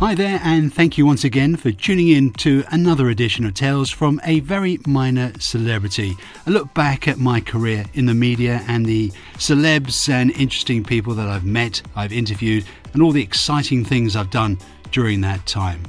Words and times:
Hi 0.00 0.14
there, 0.14 0.40
and 0.44 0.72
thank 0.72 0.96
you 0.96 1.04
once 1.04 1.24
again 1.24 1.56
for 1.56 1.72
tuning 1.72 2.06
in 2.06 2.32
to 2.34 2.62
another 2.70 3.08
edition 3.08 3.44
of 3.44 3.54
Tales 3.54 3.90
from 3.90 4.20
a 4.22 4.38
Very 4.38 4.78
Minor 4.86 5.32
Celebrity. 5.40 6.16
A 6.46 6.52
look 6.52 6.72
back 6.72 7.08
at 7.08 7.18
my 7.18 7.40
career 7.40 7.84
in 7.94 8.06
the 8.06 8.14
media 8.14 8.62
and 8.68 8.86
the 8.86 9.10
celebs 9.38 10.08
and 10.08 10.30
interesting 10.30 10.84
people 10.84 11.14
that 11.14 11.26
I've 11.26 11.44
met, 11.44 11.82
I've 11.96 12.12
interviewed, 12.12 12.64
and 12.92 13.02
all 13.02 13.10
the 13.10 13.20
exciting 13.24 13.84
things 13.84 14.14
I've 14.14 14.30
done 14.30 14.58
during 14.92 15.20
that 15.22 15.44
time. 15.46 15.82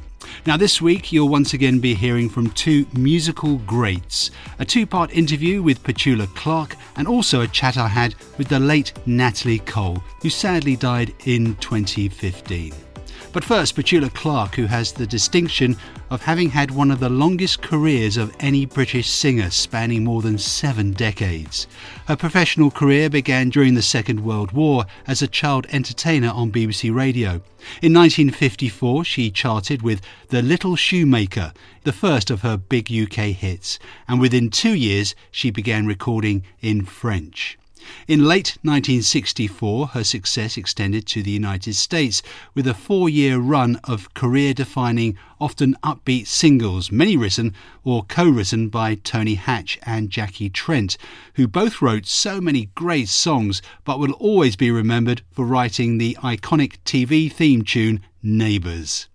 Now, 0.43 0.57
this 0.57 0.81
week, 0.81 1.11
you'll 1.11 1.29
once 1.29 1.53
again 1.53 1.77
be 1.77 1.93
hearing 1.93 2.29
from 2.29 2.49
two 2.49 2.87
musical 2.93 3.57
greats 3.59 4.31
a 4.57 4.65
two 4.65 4.87
part 4.87 5.11
interview 5.11 5.61
with 5.61 5.83
Petula 5.83 6.25
Clark, 6.33 6.75
and 6.95 7.07
also 7.07 7.41
a 7.41 7.47
chat 7.47 7.77
I 7.77 7.87
had 7.87 8.15
with 8.39 8.47
the 8.47 8.59
late 8.59 8.91
Natalie 9.05 9.59
Cole, 9.59 10.03
who 10.23 10.31
sadly 10.31 10.75
died 10.75 11.13
in 11.25 11.55
2015. 11.57 12.73
But 13.31 13.43
first, 13.43 13.75
Petula 13.75 14.11
Clark, 14.11 14.55
who 14.55 14.65
has 14.65 14.91
the 14.91 15.05
distinction 15.05 15.77
of 16.09 16.23
having 16.23 16.49
had 16.49 16.71
one 16.71 16.89
of 16.89 16.99
the 16.99 17.09
longest 17.09 17.61
careers 17.61 18.17
of 18.17 18.35
any 18.39 18.65
British 18.65 19.07
singer, 19.07 19.51
spanning 19.51 20.03
more 20.03 20.23
than 20.23 20.39
seven 20.39 20.93
decades. 20.93 21.67
Her 22.07 22.15
professional 22.15 22.71
career 22.71 23.07
began 23.07 23.49
during 23.49 23.75
the 23.75 23.83
Second 23.83 24.21
World 24.21 24.51
War 24.51 24.85
as 25.05 25.21
a 25.21 25.27
child 25.27 25.67
entertainer 25.69 26.29
on 26.29 26.51
BBC 26.51 26.91
Radio. 26.91 27.41
In 27.83 27.93
1954, 27.93 29.03
she 29.03 29.29
charted 29.29 29.83
with 29.83 30.01
The 30.29 30.41
Little 30.41 30.75
Shoemaker, 30.75 31.53
the 31.83 31.93
first 31.93 32.31
of 32.31 32.41
her 32.41 32.57
big 32.57 32.91
UK 32.91 33.25
hits, 33.25 33.77
and 34.07 34.19
within 34.19 34.49
two 34.49 34.73
years, 34.73 35.13
she 35.29 35.51
began 35.51 35.85
recording 35.85 36.43
in 36.61 36.83
French. 36.83 37.58
In 38.07 38.25
late 38.25 38.57
1964, 38.61 39.87
her 39.87 40.03
success 40.03 40.57
extended 40.57 41.05
to 41.07 41.23
the 41.23 41.31
United 41.31 41.75
States 41.75 42.21
with 42.53 42.67
a 42.67 42.73
four 42.73 43.09
year 43.09 43.37
run 43.37 43.79
of 43.83 44.13
career 44.13 44.53
defining, 44.53 45.17
often 45.39 45.75
upbeat 45.83 46.27
singles, 46.27 46.91
many 46.91 47.17
written 47.17 47.53
or 47.83 48.03
co 48.03 48.29
written 48.29 48.69
by 48.69 48.95
Tony 48.95 49.35
Hatch 49.35 49.79
and 49.83 50.09
Jackie 50.09 50.49
Trent, 50.49 50.97
who 51.35 51.47
both 51.47 51.81
wrote 51.81 52.05
so 52.05 52.39
many 52.39 52.69
great 52.75 53.09
songs 53.09 53.61
but 53.83 53.99
will 53.99 54.13
always 54.13 54.55
be 54.55 54.71
remembered 54.71 55.21
for 55.31 55.45
writing 55.45 55.97
the 55.97 56.17
iconic 56.21 56.77
TV 56.85 57.31
theme 57.31 57.63
tune 57.63 58.01
Neighbours. 58.21 59.07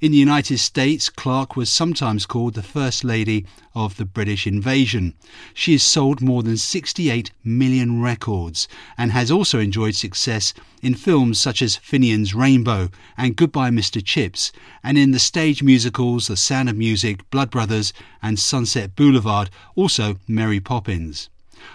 In 0.00 0.12
the 0.12 0.18
United 0.18 0.58
States, 0.58 1.08
Clark 1.08 1.56
was 1.56 1.70
sometimes 1.70 2.26
called 2.26 2.54
the 2.54 2.62
First 2.62 3.04
Lady 3.04 3.46
of 3.74 3.96
the 3.96 4.04
British 4.04 4.46
invasion. 4.46 5.14
She 5.54 5.72
has 5.72 5.82
sold 5.82 6.20
more 6.20 6.42
than 6.42 6.56
68 6.56 7.30
million 7.44 8.00
records 8.00 8.66
and 8.98 9.12
has 9.12 9.30
also 9.30 9.58
enjoyed 9.58 9.94
success 9.94 10.52
in 10.82 10.94
films 10.94 11.40
such 11.40 11.62
as 11.62 11.76
Finian's 11.76 12.34
Rainbow 12.34 12.90
and 13.16 13.36
Goodbye 13.36 13.70
Mr. 13.70 14.04
Chips, 14.04 14.50
and 14.82 14.98
in 14.98 15.12
the 15.12 15.18
stage 15.18 15.62
musicals 15.62 16.26
The 16.26 16.36
Sound 16.36 16.68
of 16.68 16.76
Music, 16.76 17.28
Blood 17.30 17.50
Brothers, 17.50 17.92
and 18.22 18.38
Sunset 18.38 18.96
Boulevard, 18.96 19.50
also 19.76 20.16
Mary 20.26 20.60
Poppins. 20.60 21.28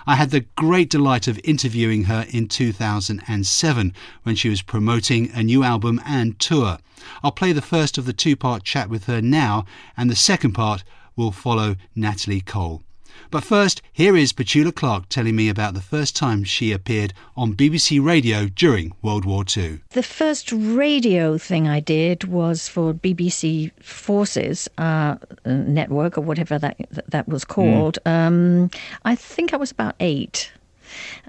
I 0.08 0.16
had 0.16 0.32
the 0.32 0.46
great 0.56 0.90
delight 0.90 1.28
of 1.28 1.40
interviewing 1.44 2.06
her 2.06 2.26
in 2.30 2.48
2007 2.48 3.94
when 4.24 4.36
she 4.36 4.50
was 4.50 4.62
promoting 4.62 5.32
a 5.32 5.44
new 5.44 5.64
album 5.64 6.02
and 6.06 6.40
tour. 6.40 6.80
I'll 7.24 7.32
play 7.32 7.52
the 7.52 7.62
first 7.62 7.98
of 7.98 8.06
the 8.06 8.14
two 8.14 8.36
part 8.36 8.64
chat 8.64 8.90
with 8.90 9.06
her 9.06 9.22
now, 9.22 9.66
and 9.96 10.10
the 10.10 10.16
second 10.16 10.54
part 10.54 10.84
will 11.16 11.32
follow 11.32 11.76
Natalie 11.96 12.42
Cole. 12.42 12.84
But 13.32 13.44
first, 13.44 13.82
here 13.92 14.16
is 14.16 14.34
Petula 14.34 14.74
Clark 14.74 15.10
telling 15.10 15.36
me 15.36 15.50
about 15.50 15.74
the 15.74 15.82
first 15.82 16.16
time 16.16 16.44
she 16.44 16.72
appeared 16.72 17.14
on 17.36 17.56
BBC 17.56 18.04
Radio 18.04 18.48
during 18.48 18.94
World 19.02 19.26
War 19.26 19.44
II. 19.56 19.82
The 19.92 20.04
first 20.04 20.52
radio 20.52 21.38
thing 21.38 21.68
I 21.68 21.80
did 21.80 22.26
was 22.26 22.68
for 22.68 22.94
BBC 22.94 23.72
Forces 23.82 24.70
uh, 24.78 25.16
network 25.46 26.18
or 26.18 26.22
whatever 26.22 26.60
that 26.60 26.78
that 27.08 27.28
was 27.28 27.46
called. 27.46 27.98
Mm. 28.06 28.12
Um, 28.12 28.70
I 29.04 29.16
think 29.16 29.54
I 29.54 29.58
was 29.58 29.72
about 29.72 29.96
eight 30.00 30.52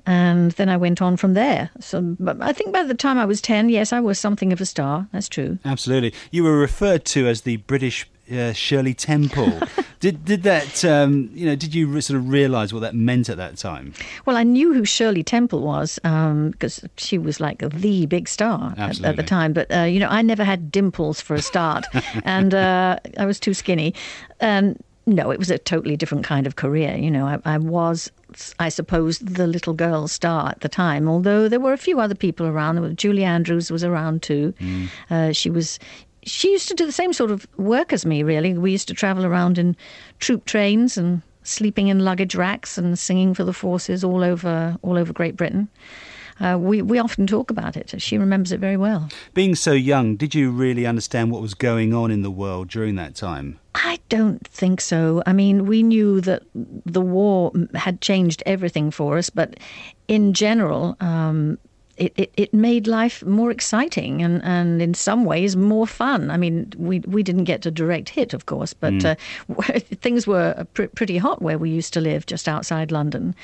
and 0.06 0.53
then 0.53 0.69
I 0.69 0.77
went 0.77 1.03
on 1.03 1.16
from 1.16 1.34
there. 1.34 1.71
So 1.81 2.16
I 2.41 2.53
think 2.53 2.72
by 2.72 2.84
the 2.84 2.94
time 2.94 3.19
I 3.19 3.25
was 3.25 3.41
10, 3.41 3.69
yes, 3.69 3.93
I 3.93 4.00
was 4.00 4.19
something 4.19 4.53
of 4.53 4.61
a 4.61 4.66
star. 4.66 5.09
That's 5.12 5.28
true. 5.28 5.59
Absolutely. 5.65 6.15
You 6.31 6.44
were 6.44 6.59
referred 6.59 7.05
to 7.06 7.27
as 7.27 7.43
the 7.43 7.56
British 7.59 8.09
uh, 8.31 8.53
Shirley 8.53 8.94
Temple. 8.94 9.61
did 10.01 10.25
did 10.25 10.43
that 10.43 10.84
um, 10.84 11.31
you 11.33 11.47
know? 11.47 11.57
Did 11.57 11.75
you 11.75 11.87
re- 11.87 12.01
sort 12.01 12.19
of 12.19 12.29
realise 12.29 12.73
what 12.73 12.81
that 12.81 12.95
meant 12.95 13.29
at 13.29 13.37
that 13.37 13.57
time? 13.57 13.95
Well, 14.25 14.37
I 14.37 14.43
knew 14.43 14.75
who 14.75 14.84
Shirley 14.84 15.23
Temple 15.23 15.62
was 15.62 15.99
because 16.03 16.84
um, 16.84 16.91
she 16.97 17.19
was 17.19 17.41
like 17.41 17.59
the 17.59 18.06
big 18.06 18.29
star 18.29 18.75
at, 18.77 19.03
at, 19.03 19.17
the 19.17 19.23
time. 19.23 19.53
But 19.53 19.73
uh, 19.75 19.83
you 19.83 20.01
know, 20.01 20.09
I 20.09 20.23
never 20.23 20.45
had 20.45 20.71
dimples 20.71 21.21
for 21.21 21.35
a 21.35 21.43
start, 21.43 21.87
and 22.25 22.55
uh, 22.55 22.99
I 23.19 23.27
was 23.27 23.41
too 23.41 23.55
skinny. 23.55 23.95
And 24.41 24.83
no, 25.06 25.31
it 25.31 25.39
was 25.39 25.51
a 25.51 25.59
totally 25.59 25.97
different 25.97 26.25
kind 26.25 26.47
of 26.47 26.56
career. 26.56 26.97
You 26.97 27.11
know, 27.11 27.27
I, 27.27 27.39
I, 27.45 27.59
was, 27.59 28.11
I 28.59 28.69
suppose, 28.69 29.21
the 29.21 29.47
little 29.47 29.73
girl 29.73 30.09
star 30.09 30.49
at 30.49 30.61
the 30.61 30.69
time. 30.69 31.09
Although 31.09 31.49
there 31.49 31.61
were 31.61 31.73
a 31.73 31.79
few 31.79 32.01
other 32.01 32.17
people 32.17 32.45
around. 32.47 32.97
Julie 32.97 33.23
Andrews 33.23 33.71
was 33.71 33.85
around 33.85 34.23
too. 34.23 34.53
Mm. 34.61 34.89
Uh, 35.09 35.33
she 35.33 35.49
was. 35.49 35.79
She 36.26 36.50
used 36.50 36.69
to 36.69 36.75
do 36.75 36.84
the 36.84 36.92
same 36.92 37.12
sort 37.12 37.31
of 37.31 37.47
work 37.56 37.92
as 37.92 38.04
me. 38.04 38.22
Really, 38.22 38.59
we 38.59 38.72
used 38.72 38.88
to 38.88 38.94
travel 38.94 39.25
around 39.25 39.59
in 39.59 39.76
troop 40.19 40.44
trains 40.44 40.98
and 40.98 41.22
sleeping 41.42 41.88
in 41.88 42.00
luggage 42.00 42.34
racks 42.34 42.76
and 42.76 42.98
singing 42.98 43.32
for 43.32 43.44
the 43.44 43.53
forces 43.53 44.03
all 44.03 44.25
over 44.25 44.76
all 44.82 44.98
over 44.98 45.12
Great 45.12 45.37
Britain 45.37 45.69
uh, 46.41 46.59
we, 46.60 46.82
we 46.82 46.98
often 46.98 47.26
talk 47.26 47.50
about 47.50 47.76
it. 47.76 48.00
She 48.00 48.19
remembers 48.19 48.53
it 48.53 48.60
very 48.60 48.76
well. 48.76 49.09
Being 49.34 49.54
so 49.54 49.72
young, 49.72 50.16
did 50.16 50.34
you 50.34 50.50
really 50.50 50.87
understand 50.87 51.31
what 51.31 51.41
was 51.41 51.54
going 51.54 51.94
on 51.94 52.10
in 52.10 52.22
the 52.22 52.31
world 52.31 52.69
during 52.69 52.97
that 52.97 53.14
time? 53.14 53.58
I 53.75 53.98
don't 54.08 54.47
think 54.48 54.81
so. 54.81 55.22
I 55.26 55.32
mean, 55.32 55.66
we 55.66 55.82
knew 55.82 56.20
that 56.22 56.43
the 56.54 57.00
war 57.00 57.53
had 57.75 58.00
changed 58.00 58.43
everything 58.47 58.91
for 58.91 59.19
us, 59.19 59.31
but 59.31 59.58
in 60.08 60.34
general, 60.34 60.97
um, 61.00 61.58
it, 61.97 62.12
it, 62.17 62.33
it, 62.37 62.55
made 62.55 62.87
life 62.87 63.25
more 63.25 63.51
exciting 63.51 64.23
and, 64.23 64.43
and 64.45 64.83
in 64.83 64.95
some 64.95 65.25
ways 65.25 65.57
more 65.57 65.87
fun. 65.87 66.31
I 66.31 66.37
mean, 66.37 66.73
we 66.77 67.01
we 67.01 67.23
didn't 67.23 67.45
get 67.45 67.65
a 67.67 67.71
direct 67.71 68.11
hit, 68.11 68.34
of 68.34 68.47
course, 68.47 68.75
but 68.75 68.93
mm. 68.93 69.17
uh, 69.57 69.81
things 70.01 70.27
were 70.27 70.67
pr- 70.75 70.85
pretty 70.95 71.19
hot 71.19 71.43
where 71.43 71.59
we 71.59 71.71
used 71.71 71.93
to 71.95 72.01
live, 72.01 72.27
just 72.27 72.49
outside 72.49 72.93
London. 72.93 73.35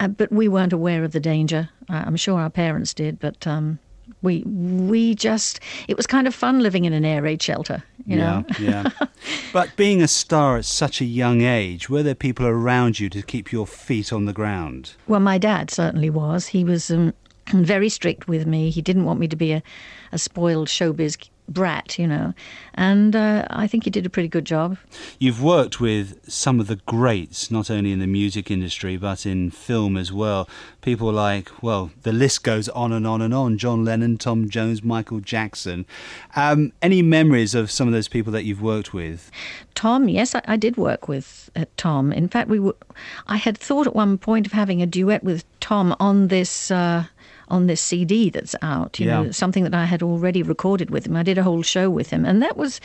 Uh, 0.00 0.08
but 0.08 0.30
we 0.30 0.48
weren't 0.48 0.72
aware 0.72 1.02
of 1.04 1.12
the 1.12 1.20
danger. 1.20 1.68
Uh, 1.90 2.04
I'm 2.06 2.16
sure 2.16 2.38
our 2.38 2.50
parents 2.50 2.94
did, 2.94 3.18
but 3.18 3.46
um, 3.46 3.78
we 4.22 4.42
we 4.44 5.14
just 5.14 5.60
it 5.88 5.96
was 5.96 6.06
kind 6.06 6.26
of 6.26 6.34
fun 6.34 6.60
living 6.60 6.84
in 6.84 6.92
an 6.92 7.04
air 7.04 7.22
raid 7.22 7.42
shelter. 7.42 7.82
You 8.06 8.18
yeah, 8.18 8.24
know? 8.24 8.44
yeah. 8.60 8.90
But 9.52 9.74
being 9.76 10.02
a 10.02 10.08
star 10.08 10.56
at 10.58 10.64
such 10.64 11.00
a 11.00 11.04
young 11.04 11.40
age, 11.40 11.90
were 11.90 12.02
there 12.02 12.14
people 12.14 12.46
around 12.46 13.00
you 13.00 13.08
to 13.10 13.22
keep 13.22 13.50
your 13.50 13.66
feet 13.66 14.12
on 14.12 14.26
the 14.26 14.32
ground? 14.32 14.94
Well, 15.06 15.20
my 15.20 15.38
dad 15.38 15.70
certainly 15.70 16.10
was. 16.10 16.48
He 16.48 16.64
was 16.64 16.90
um, 16.90 17.12
very 17.52 17.88
strict 17.88 18.28
with 18.28 18.46
me. 18.46 18.70
He 18.70 18.82
didn't 18.82 19.04
want 19.04 19.20
me 19.20 19.28
to 19.28 19.36
be 19.36 19.52
a, 19.52 19.62
a 20.12 20.18
spoiled 20.18 20.68
showbiz 20.68 21.16
brat, 21.48 21.98
you 21.98 22.06
know. 22.06 22.34
And 22.74 23.16
uh, 23.16 23.46
I 23.50 23.66
think 23.66 23.84
he 23.84 23.90
did 23.90 24.06
a 24.06 24.10
pretty 24.10 24.28
good 24.28 24.44
job. 24.44 24.76
You've 25.18 25.42
worked 25.42 25.80
with 25.80 26.30
some 26.30 26.60
of 26.60 26.66
the 26.66 26.76
greats, 26.76 27.50
not 27.50 27.70
only 27.70 27.92
in 27.92 27.98
the 27.98 28.06
music 28.06 28.50
industry, 28.50 28.96
but 28.96 29.26
in 29.26 29.50
film 29.50 29.96
as 29.96 30.12
well. 30.12 30.48
People 30.82 31.10
like, 31.12 31.50
well, 31.62 31.90
the 32.02 32.12
list 32.12 32.44
goes 32.44 32.68
on 32.70 32.92
and 32.92 33.06
on 33.06 33.22
and 33.22 33.34
on 33.34 33.58
John 33.58 33.84
Lennon, 33.84 34.18
Tom 34.18 34.48
Jones, 34.48 34.82
Michael 34.82 35.20
Jackson. 35.20 35.86
Um, 36.36 36.72
any 36.82 37.02
memories 37.02 37.54
of 37.54 37.70
some 37.70 37.88
of 37.88 37.94
those 37.94 38.08
people 38.08 38.32
that 38.32 38.44
you've 38.44 38.62
worked 38.62 38.92
with? 38.92 39.30
Tom, 39.74 40.08
yes, 40.08 40.34
I, 40.34 40.42
I 40.46 40.56
did 40.56 40.76
work 40.76 41.08
with 41.08 41.50
uh, 41.56 41.64
Tom. 41.76 42.12
In 42.12 42.28
fact, 42.28 42.48
we 42.48 42.58
were, 42.60 42.76
I 43.26 43.36
had 43.36 43.56
thought 43.56 43.86
at 43.86 43.94
one 43.94 44.18
point 44.18 44.46
of 44.46 44.52
having 44.52 44.82
a 44.82 44.86
duet 44.86 45.24
with 45.24 45.44
Tom 45.60 45.96
on 45.98 46.28
this. 46.28 46.70
Uh, 46.70 47.04
on 47.48 47.66
this 47.66 47.80
CD 47.80 48.30
that's 48.30 48.54
out. 48.62 48.98
You 48.98 49.06
yeah. 49.06 49.22
know, 49.22 49.30
something 49.30 49.64
that 49.64 49.74
I 49.74 49.84
had 49.84 50.02
already 50.02 50.42
recorded 50.42 50.90
with 50.90 51.06
him. 51.06 51.16
I 51.16 51.22
did 51.22 51.38
a 51.38 51.42
whole 51.42 51.62
show 51.62 51.90
with 51.90 52.10
him, 52.10 52.24
and 52.24 52.42
that 52.42 52.56
was 52.56 52.80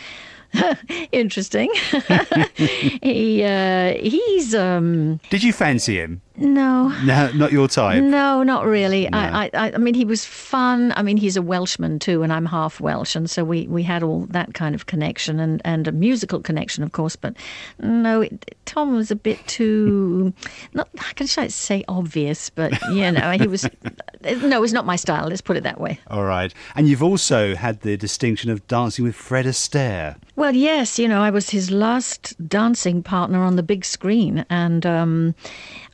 interesting. 1.11 1.69
he 3.01 3.43
uh, 3.43 3.93
he's. 3.95 4.55
Um, 4.55 5.19
Did 5.29 5.43
you 5.43 5.53
fancy 5.53 5.97
him? 5.97 6.21
No. 6.35 6.87
No, 7.03 7.31
not 7.33 7.51
your 7.51 7.67
type. 7.67 8.03
No, 8.03 8.41
not 8.41 8.65
really. 8.65 9.07
No. 9.07 9.17
I, 9.17 9.51
I, 9.53 9.73
I 9.73 9.77
mean, 9.77 9.93
he 9.93 10.03
was 10.03 10.25
fun. 10.25 10.91
I 10.95 11.03
mean, 11.03 11.17
he's 11.17 11.37
a 11.37 11.41
Welshman 11.41 11.99
too, 11.99 12.23
and 12.23 12.33
I'm 12.33 12.47
half 12.47 12.81
Welsh, 12.81 13.15
and 13.15 13.29
so 13.29 13.43
we, 13.43 13.67
we 13.67 13.83
had 13.83 14.01
all 14.01 14.25
that 14.31 14.55
kind 14.55 14.73
of 14.73 14.87
connection 14.87 15.39
and, 15.39 15.61
and 15.63 15.87
a 15.87 15.91
musical 15.91 16.39
connection, 16.39 16.83
of 16.83 16.91
course. 16.91 17.15
But 17.15 17.35
no, 17.79 18.21
it, 18.21 18.55
Tom 18.65 18.95
was 18.95 19.11
a 19.11 19.15
bit 19.15 19.45
too 19.47 20.33
not. 20.73 20.89
I 20.97 21.13
can 21.13 21.27
say 21.27 21.83
obvious, 21.87 22.49
but 22.49 22.79
you 22.91 23.11
know, 23.11 23.31
he 23.31 23.47
was. 23.47 23.67
no, 24.41 24.63
it's 24.63 24.73
not 24.73 24.85
my 24.85 24.95
style. 24.95 25.27
Let's 25.27 25.41
put 25.41 25.57
it 25.57 25.63
that 25.63 25.79
way. 25.79 25.99
All 26.07 26.23
right, 26.23 26.53
and 26.75 26.87
you've 26.87 27.03
also 27.03 27.55
had 27.55 27.81
the 27.81 27.97
distinction 27.97 28.49
of 28.49 28.67
dancing 28.67 29.05
with 29.05 29.15
Fred 29.15 29.45
Astaire. 29.45 30.15
Well, 30.35 30.55
yes, 30.55 30.97
you 30.97 31.07
know, 31.07 31.21
I 31.21 31.29
was 31.29 31.51
his 31.51 31.69
last 31.69 32.35
dancing 32.47 33.03
partner 33.03 33.43
on 33.43 33.55
the 33.55 33.63
big 33.63 33.85
screen, 33.85 34.45
and 34.49 34.85
um, 34.85 35.35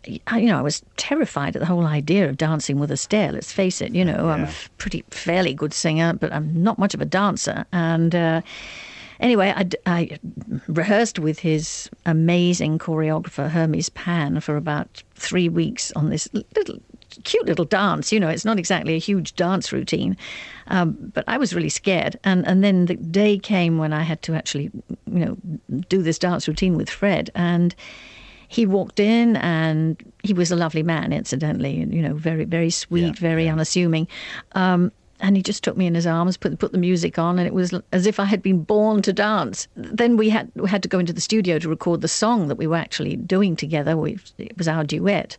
you 0.06 0.20
know, 0.46 0.58
I 0.58 0.62
was 0.62 0.82
terrified 0.98 1.56
at 1.56 1.60
the 1.60 1.66
whole 1.66 1.86
idea 1.86 2.30
of 2.30 2.38
dancing 2.38 2.80
with 2.80 2.90
Astaire. 2.90 3.34
Let's 3.34 3.52
face 3.52 3.82
it, 3.82 3.94
you 3.94 4.06
know, 4.06 4.26
yeah. 4.26 4.34
I'm 4.34 4.44
a 4.46 4.54
pretty 4.78 5.04
fairly 5.10 5.54
good 5.54 5.74
singer, 5.74 6.14
but 6.14 6.32
I'm 6.32 6.64
not 6.64 6.78
much 6.80 6.94
of 6.94 7.02
a 7.02 7.06
dancer, 7.06 7.66
and. 7.72 8.14
Uh, 8.14 8.42
anyway, 9.20 9.54
I, 9.56 9.70
I, 9.86 10.20
rehearsed 10.68 11.20
with 11.20 11.40
his 11.40 11.90
amazing 12.06 12.80
choreographer 12.80 13.50
Hermes 13.50 13.90
Pan 13.90 14.40
for 14.40 14.56
about 14.56 15.04
three 15.16 15.50
weeks 15.50 15.92
on 15.94 16.10
this 16.10 16.30
little 16.34 16.80
cute 17.24 17.46
little 17.46 17.66
dance. 17.66 18.12
You 18.12 18.20
know, 18.20 18.30
it's 18.30 18.46
not 18.46 18.60
exactly 18.60 18.96
a 18.96 19.00
huge 19.00 19.36
dance 19.36 19.72
routine, 19.72 20.18
um, 20.68 21.12
but 21.14 21.24
I 21.28 21.38
was 21.38 21.54
really 21.54 21.70
scared. 21.70 22.20
And 22.24 22.46
and 22.48 22.64
then 22.64 22.86
the 22.86 22.96
day 22.96 23.38
came 23.38 23.78
when 23.78 23.94
I 23.94 24.04
had 24.04 24.22
to 24.24 24.36
actually, 24.36 24.72
you 25.12 25.26
know, 25.26 25.38
do 25.90 26.02
this 26.02 26.20
dance 26.20 26.48
routine 26.48 26.78
with 26.78 26.90
Fred 26.90 27.30
and. 27.36 27.76
He 28.50 28.66
walked 28.66 29.00
in 29.00 29.38
and 29.38 29.96
he 30.24 30.34
was 30.34 30.52
a 30.52 30.56
lovely 30.56 30.84
man, 30.84 31.14
incidentally, 31.14 31.88
you 31.90 32.02
know, 32.02 32.16
very, 32.16 32.46
very 32.46 32.72
sweet, 32.72 33.16
yeah, 33.16 33.22
very 33.22 33.46
yeah. 33.46 33.54
unassuming. 33.54 34.08
Um, 34.54 34.92
and 35.22 35.38
he 35.38 35.44
just 35.44 35.64
took 35.64 35.78
me 35.78 35.86
in 35.86 35.96
his 35.96 36.08
arms, 36.08 36.36
put 36.36 36.58
put 36.60 36.72
the 36.72 36.78
music 36.78 37.20
on, 37.20 37.38
and 37.38 37.48
it 37.48 37.54
was 37.54 37.74
as 37.92 38.06
if 38.06 38.20
I 38.20 38.26
had 38.26 38.42
been 38.42 38.64
born 38.64 39.02
to 39.04 39.14
dance. 39.14 39.68
Then 39.76 40.18
we 40.18 40.30
had 40.30 40.52
we 40.56 40.68
had 40.68 40.82
to 40.84 40.90
go 40.90 41.00
into 41.00 41.14
the 41.14 41.22
studio 41.22 41.60
to 41.60 41.70
record 41.70 42.02
the 42.02 42.08
song 42.08 42.48
that 42.48 42.56
we 42.56 42.68
were 42.68 42.78
actually 42.78 43.16
doing 43.18 43.56
together. 43.56 43.96
We, 43.96 44.18
it 44.38 44.58
was 44.58 44.68
our 44.68 44.84
duet, 44.84 45.38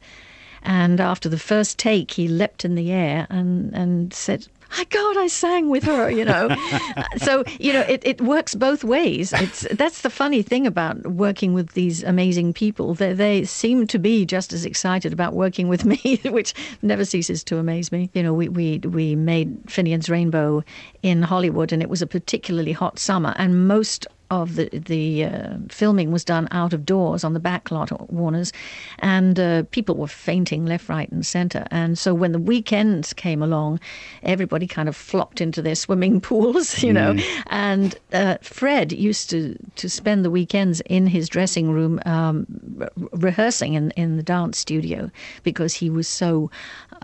and 0.63 1.01
after 1.01 1.29
the 1.29 1.39
first 1.39 1.79
take, 1.79 2.13
he 2.13 2.29
leapt 2.29 2.65
in 2.65 2.75
the 2.75 2.93
air 2.93 3.27
and, 3.31 3.75
and 3.75 4.13
said, 4.13 4.47
my 4.77 4.85
God, 4.85 5.17
I 5.17 5.27
sang 5.27 5.69
with 5.69 5.85
her, 5.85 6.11
you 6.11 6.25
know. 6.25 6.55
so, 7.17 7.45
you 7.59 7.73
know, 7.73 7.81
it, 7.83 8.03
it 8.05 8.21
works 8.21 8.55
both 8.55 8.85
ways. 8.85 9.33
It's 9.33 9.67
that's 9.73 10.03
the 10.03 10.11
funny 10.11 10.43
thing 10.43 10.67
about 10.67 11.07
working 11.07 11.55
with 11.55 11.73
these 11.73 12.03
amazing 12.03 12.53
people. 12.53 12.95
They, 12.95 13.13
they 13.13 13.45
seem 13.45 13.87
to 13.89 13.99
be 13.99 14.25
just 14.25 14.53
as 14.53 14.65
excited 14.65 15.13
about 15.13 15.35
working 15.35 15.69
with 15.69 15.85
me, 15.85 16.21
which 16.25 16.55
never 16.83 17.05
ceases 17.05 17.43
to 17.45 17.59
amaze 17.59 17.91
me. 17.93 18.11
You 18.15 18.23
know, 18.23 18.35
we, 18.35 18.49
we, 18.49 18.79
we 18.79 19.17
made 19.17 19.59
Finian's 19.69 20.09
Rainbow 20.09 20.63
in 21.03 21.23
Hollywood 21.23 21.73
and 21.73 21.83
it 21.83 21.89
was 21.89 22.03
a 22.03 22.07
particularly 22.07 22.73
hot 22.73 22.99
summer 22.99 23.35
and 23.37 23.67
most 23.67 24.07
of 24.31 24.57
the 24.57 24.69
the 24.73 25.25
uh, 25.25 25.57
filming 25.69 26.13
was 26.13 26.25
done 26.25 26.49
out 26.51 26.73
of 26.73 26.87
doors 26.87 27.25
on 27.25 27.35
the 27.35 27.41
back 27.41 27.71
lot 27.71 27.93
at 27.93 28.11
Warner's, 28.13 28.53
and 29.01 29.39
uh, 29.39 29.65
people 29.71 29.97
were 29.97 30.07
fainting 30.07 30.67
left, 30.67 30.89
right, 30.89 31.11
and 31.11 31.27
centre. 31.27 31.67
And 31.71 31.99
so 31.99 32.15
when 32.15 32.33
the 32.33 32.39
weekends 32.39 33.13
came 33.13 33.43
along, 33.43 33.81
everybody 34.23 34.67
kind 34.67 34.89
of 34.89 34.97
flopped 34.97 35.41
into 35.41 35.61
their 35.63 35.75
swimming 35.75 36.21
pools, 36.29 36.83
you 36.83 36.93
know. 36.93 37.15
Mm. 37.15 37.43
And 37.49 37.99
uh, 38.13 38.37
Fred 38.43 38.93
used 38.93 39.31
to 39.31 39.57
to 39.77 39.89
spend 39.89 40.25
the 40.25 40.31
weekends 40.31 40.81
in 40.83 41.07
his 41.07 41.29
dressing 41.29 41.71
room 41.73 42.01
um, 42.07 42.47
re- 42.77 42.89
rehearsing 43.13 43.75
in 43.75 43.91
in 43.93 44.17
the 44.17 44.23
dance 44.23 44.59
studio 44.59 45.11
because 45.43 45.75
he 45.75 45.91
was 45.91 46.07
so 46.07 46.51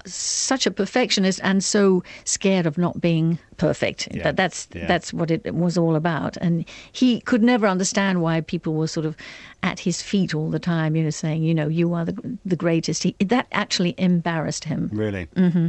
such 0.04 0.66
a 0.66 0.70
perfectionist 0.70 1.40
and 1.42 1.64
so 1.64 2.02
scared 2.24 2.66
of 2.66 2.78
not 2.78 3.00
being 3.00 3.38
perfect. 3.56 4.08
Yeah. 4.10 4.22
But 4.24 4.36
that's 4.36 4.68
yeah. 4.74 4.86
that's 4.86 5.12
what 5.12 5.30
it 5.30 5.54
was 5.54 5.76
all 5.76 5.96
about. 5.96 6.36
And 6.38 6.64
he 6.92 7.20
could 7.20 7.42
never 7.42 7.66
understand 7.66 8.22
why 8.22 8.40
people 8.40 8.74
were 8.74 8.86
sort 8.86 9.06
of 9.06 9.16
at 9.62 9.80
his 9.80 10.02
feet 10.02 10.34
all 10.34 10.50
the 10.50 10.58
time, 10.58 10.96
you 10.96 11.02
know, 11.02 11.10
saying, 11.10 11.42
you 11.42 11.54
know, 11.54 11.68
you 11.68 11.94
are 11.94 12.04
the 12.04 12.38
the 12.44 12.56
greatest. 12.56 13.02
He, 13.02 13.16
that 13.20 13.46
actually 13.52 13.94
embarrassed 13.98 14.64
him. 14.64 14.90
Really. 14.92 15.26
Mm-hmm. 15.36 15.68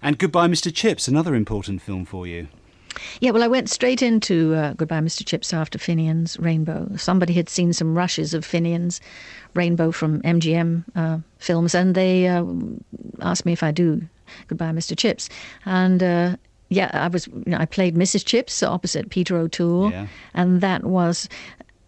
And 0.00 0.18
Goodbye, 0.18 0.46
Mr. 0.46 0.72
Chips, 0.72 1.08
another 1.08 1.34
important 1.34 1.82
film 1.82 2.04
for 2.04 2.26
you. 2.26 2.48
Yeah, 3.20 3.30
well, 3.30 3.42
I 3.42 3.48
went 3.48 3.68
straight 3.68 4.02
into 4.02 4.54
uh, 4.54 4.72
Goodbye, 4.74 5.00
Mr. 5.00 5.24
Chips 5.24 5.52
after 5.52 5.78
Finian's 5.78 6.38
Rainbow. 6.38 6.90
Somebody 6.96 7.32
had 7.34 7.48
seen 7.48 7.72
some 7.72 7.96
rushes 7.96 8.34
of 8.34 8.44
Finian's 8.44 9.00
Rainbow 9.54 9.92
from 9.92 10.22
MGM 10.22 10.84
uh, 10.96 11.18
films, 11.38 11.74
and 11.74 11.94
they 11.94 12.26
uh, 12.26 12.44
asked 13.20 13.46
me 13.46 13.52
if 13.52 13.62
I 13.62 13.70
do 13.70 14.02
Goodbye, 14.46 14.72
Mr. 14.72 14.96
Chips. 14.96 15.28
And 15.64 16.02
uh, 16.02 16.36
yeah, 16.68 16.90
I 16.92 17.08
was. 17.08 17.26
You 17.26 17.42
know, 17.46 17.58
I 17.58 17.66
played 17.66 17.96
Mrs. 17.96 18.24
Chips 18.24 18.62
opposite 18.62 19.10
Peter 19.10 19.36
O'Toole, 19.36 19.90
yeah. 19.90 20.06
and 20.34 20.60
that 20.60 20.84
was 20.84 21.28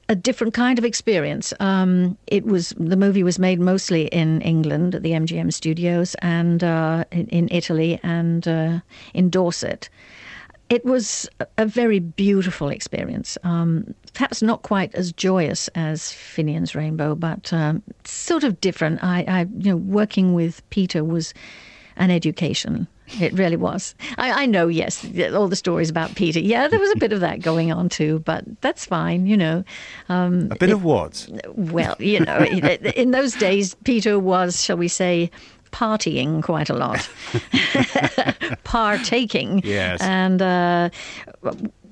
a 0.09 0.17
different 0.17 0.55
kind 0.55 0.79
of 0.79 0.85
experience. 0.85 1.53
Um, 1.61 2.19
it 2.27 2.44
was 2.44 2.75
the 2.79 2.97
movie 2.97 3.23
was 3.23 3.38
made 3.38 3.61
mostly 3.61 4.06
in 4.06 4.41
England 4.41 4.94
at 4.94 5.03
the 5.03 5.12
MGM 5.12 5.53
studios 5.53 6.17
and 6.21 6.65
uh, 6.65 7.05
in, 7.12 7.29
in, 7.29 7.49
Italy 7.50 8.00
and 8.03 8.49
uh, 8.49 8.81
in 9.15 9.31
Dorset 9.31 9.88
it 10.71 10.85
was 10.85 11.29
a 11.59 11.67
very 11.67 11.99
beautiful 11.99 12.69
experience. 12.69 13.37
Um, 13.43 13.93
perhaps 14.15 14.41
not 14.41 14.62
quite 14.62 14.94
as 14.94 15.12
joyous 15.12 15.67
as 15.75 16.12
Finian's 16.12 16.76
Rainbow, 16.76 17.17
but 17.17 17.53
um, 17.53 17.83
sort 18.05 18.44
of 18.44 18.61
different. 18.61 19.03
I, 19.03 19.25
I, 19.26 19.41
you 19.59 19.73
know, 19.73 19.76
working 19.76 20.33
with 20.33 20.69
Peter 20.71 21.03
was 21.03 21.35
an 21.97 22.12
education. 22.12 22.87
It 23.19 23.33
really 23.33 23.57
was. 23.57 23.95
I, 24.19 24.43
I, 24.43 24.47
know, 24.47 24.69
yes, 24.69 25.05
all 25.33 25.49
the 25.49 25.57
stories 25.57 25.91
about 25.91 26.15
Peter. 26.15 26.41
Yeah, 26.41 26.69
there 26.69 26.79
was 26.79 26.91
a 26.93 26.99
bit 26.99 27.12
of 27.12 27.21
that 27.21 27.41
going 27.41 27.73
on 27.73 27.89
too, 27.89 28.21
but 28.21 28.45
that's 28.61 28.87
fine, 28.87 29.27
you 29.27 29.37
know. 29.37 29.65
Um, 30.09 30.49
a 30.51 30.57
bit 30.57 30.71
it, 30.71 30.73
of 30.73 30.85
what? 30.85 31.29
Well, 31.55 31.97
you 31.99 32.21
know, 32.21 32.39
in 32.97 33.11
those 33.11 33.35
days, 33.35 33.75
Peter 33.85 34.19
was, 34.19 34.62
shall 34.62 34.77
we 34.77 34.89
say, 34.89 35.31
partying 35.73 36.43
quite 36.43 36.71
a 36.71 36.75
lot, 36.75 37.09
partaking. 38.65 39.62
Yes. 39.65 40.01
And 40.03 40.43
uh, 40.43 40.91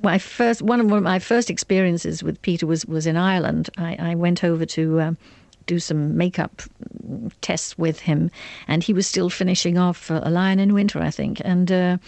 my 0.02 0.18
first 0.18 0.62
one 0.62 0.80
of 0.80 1.02
my 1.02 1.18
first 1.18 1.50
experiences 1.50 2.22
with 2.22 2.40
Peter 2.42 2.66
was 2.66 2.86
was 2.86 3.06
in 3.06 3.16
Ireland. 3.16 3.70
I, 3.78 3.96
I 3.98 4.14
went 4.14 4.44
over 4.44 4.66
to. 4.66 5.00
Uh, 5.00 5.12
do 5.68 5.78
some 5.78 6.16
makeup 6.16 6.62
tests 7.40 7.78
with 7.78 8.00
him, 8.00 8.30
and 8.66 8.82
he 8.82 8.92
was 8.92 9.06
still 9.06 9.30
finishing 9.30 9.78
off 9.78 10.10
A 10.10 10.30
Lion 10.30 10.58
in 10.58 10.74
Winter, 10.74 11.00
I 11.00 11.10
think. 11.10 11.40
And 11.44 11.70
uh, 11.70 11.98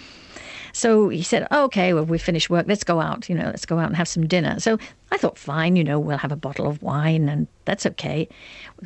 so 0.73 1.09
he 1.09 1.23
said, 1.23 1.47
okay, 1.53 1.93
well, 1.93 2.05
we 2.05 2.19
finished 2.19 2.51
work. 2.51 2.67
Let's 2.69 2.85
go 2.85 3.01
out, 3.01 3.29
you 3.29 3.35
know, 3.35 3.47
let's 3.47 3.67
go 3.67 3.79
out 3.79 3.87
and 3.87 3.97
have 3.97 4.09
some 4.09 4.27
dinner. 4.27 4.59
So 4.59 4.79
I 5.13 5.17
thought, 5.17 5.39
fine, 5.39 5.77
you 5.77 5.85
know, 5.85 5.99
we'll 5.99 6.19
have 6.19 6.33
a 6.33 6.37
bottle 6.37 6.67
of 6.67 6.83
wine 6.83 7.29
and 7.29 7.47
that's 7.65 7.87
okay. 7.87 8.29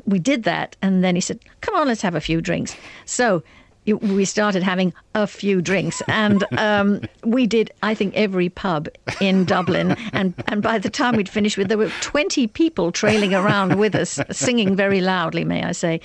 We 0.05 0.19
did 0.19 0.44
that. 0.44 0.76
And 0.82 1.05
then 1.05 1.15
he 1.15 1.21
said, 1.21 1.41
come 1.61 1.75
on, 1.76 1.88
let's 1.88 2.03
have 2.03 2.15
a 2.15 2.21
few 2.21 2.41
drinks. 2.41 2.76
So 3.05 3.43
we 3.86 4.25
started 4.25 4.62
having 4.62 4.92
a 5.14 5.26
few 5.26 5.60
drinks, 5.60 6.02
and 6.08 6.44
um, 6.58 7.02
we 7.22 7.46
did, 7.46 7.70
I 7.82 7.94
think, 7.94 8.14
every 8.14 8.48
pub 8.48 8.88
in 9.20 9.44
Dublin. 9.44 9.96
And, 10.12 10.34
and 10.48 10.62
by 10.62 10.78
the 10.78 10.90
time 10.90 11.16
we'd 11.16 11.28
finished 11.28 11.58
with, 11.58 11.69
there 11.69 11.78
were 11.78 11.90
20 12.00 12.46
people 12.48 12.92
trailing 12.92 13.34
around 13.34 13.78
with 13.78 13.94
us, 13.94 14.19
singing 14.31 14.75
very 14.76 15.00
loudly, 15.00 15.44
may 15.44 15.62
I 15.64 15.72
say. 15.72 16.00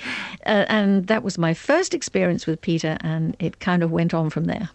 Uh, 0.46 0.66
and 0.68 1.08
that 1.08 1.24
was 1.24 1.38
my 1.38 1.54
first 1.54 1.94
experience 1.94 2.46
with 2.46 2.62
Peter, 2.62 2.98
and 3.02 3.36
it 3.40 3.60
kind 3.60 3.84
of 3.84 3.92
went 3.92 4.14
on 4.14 4.30
from 4.30 4.46
there. 4.46 4.70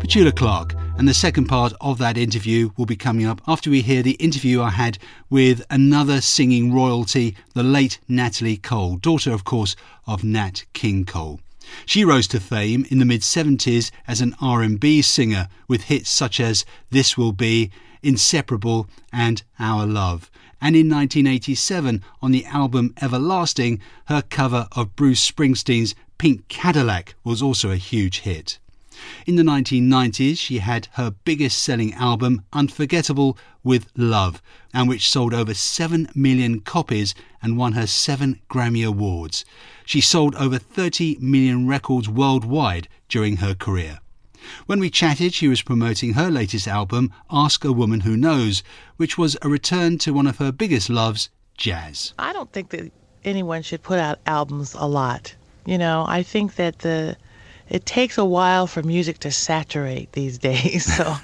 Petula 0.00 0.34
Clark. 0.34 0.79
And 1.00 1.08
the 1.08 1.14
second 1.14 1.46
part 1.46 1.72
of 1.80 1.96
that 1.96 2.18
interview 2.18 2.72
will 2.76 2.84
be 2.84 2.94
coming 2.94 3.24
up 3.24 3.40
after 3.48 3.70
we 3.70 3.80
hear 3.80 4.02
the 4.02 4.20
interview 4.20 4.60
I 4.60 4.68
had 4.68 4.98
with 5.30 5.64
another 5.70 6.20
singing 6.20 6.74
royalty, 6.74 7.34
the 7.54 7.62
late 7.62 7.98
Natalie 8.06 8.58
Cole, 8.58 8.96
daughter, 8.98 9.32
of 9.32 9.42
course, 9.42 9.76
of 10.06 10.22
Nat 10.22 10.66
King 10.74 11.06
Cole. 11.06 11.40
She 11.86 12.04
rose 12.04 12.28
to 12.28 12.38
fame 12.38 12.86
in 12.90 12.98
the 12.98 13.06
mid 13.06 13.22
70s 13.22 13.90
as 14.06 14.20
an 14.20 14.36
R&B 14.42 15.00
singer 15.00 15.48
with 15.66 15.84
hits 15.84 16.10
such 16.10 16.38
as 16.38 16.66
This 16.90 17.16
Will 17.16 17.32
Be, 17.32 17.70
Inseparable 18.02 18.86
and 19.10 19.42
Our 19.58 19.86
Love. 19.86 20.30
And 20.60 20.76
in 20.76 20.90
1987 20.90 22.04
on 22.20 22.30
the 22.30 22.44
album 22.44 22.92
Everlasting, 23.00 23.80
her 24.08 24.20
cover 24.20 24.68
of 24.72 24.96
Bruce 24.96 25.30
Springsteen's 25.30 25.94
Pink 26.18 26.46
Cadillac 26.48 27.14
was 27.24 27.40
also 27.40 27.70
a 27.70 27.76
huge 27.76 28.20
hit. 28.20 28.58
In 29.26 29.36
the 29.36 29.42
1990s, 29.42 30.38
she 30.38 30.58
had 30.58 30.88
her 30.92 31.10
biggest 31.24 31.62
selling 31.62 31.94
album, 31.94 32.42
Unforgettable 32.52 33.38
with 33.62 33.86
Love, 33.96 34.42
and 34.72 34.88
which 34.88 35.08
sold 35.08 35.34
over 35.34 35.54
7 35.54 36.08
million 36.14 36.60
copies 36.60 37.14
and 37.42 37.56
won 37.56 37.72
her 37.72 37.86
seven 37.86 38.40
Grammy 38.50 38.86
Awards. 38.86 39.44
She 39.84 40.00
sold 40.00 40.34
over 40.36 40.58
30 40.58 41.18
million 41.20 41.66
records 41.66 42.08
worldwide 42.08 42.88
during 43.08 43.38
her 43.38 43.54
career. 43.54 44.00
When 44.66 44.80
we 44.80 44.90
chatted, 44.90 45.34
she 45.34 45.48
was 45.48 45.62
promoting 45.62 46.14
her 46.14 46.30
latest 46.30 46.66
album, 46.66 47.12
Ask 47.30 47.64
a 47.64 47.72
Woman 47.72 48.00
Who 48.00 48.16
Knows, 48.16 48.62
which 48.96 49.18
was 49.18 49.36
a 49.42 49.48
return 49.48 49.98
to 49.98 50.12
one 50.12 50.26
of 50.26 50.38
her 50.38 50.52
biggest 50.52 50.88
loves, 50.88 51.28
jazz. 51.56 52.14
I 52.18 52.32
don't 52.32 52.50
think 52.52 52.70
that 52.70 52.90
anyone 53.24 53.62
should 53.62 53.82
put 53.82 53.98
out 53.98 54.18
albums 54.26 54.74
a 54.74 54.86
lot. 54.86 55.34
You 55.66 55.76
know, 55.76 56.04
I 56.08 56.22
think 56.22 56.54
that 56.56 56.78
the 56.78 57.16
it 57.70 57.86
takes 57.86 58.18
a 58.18 58.24
while 58.24 58.66
for 58.66 58.82
music 58.82 59.20
to 59.20 59.30
saturate 59.30 60.12
these 60.12 60.38
days. 60.50 60.84
So, 60.96 61.14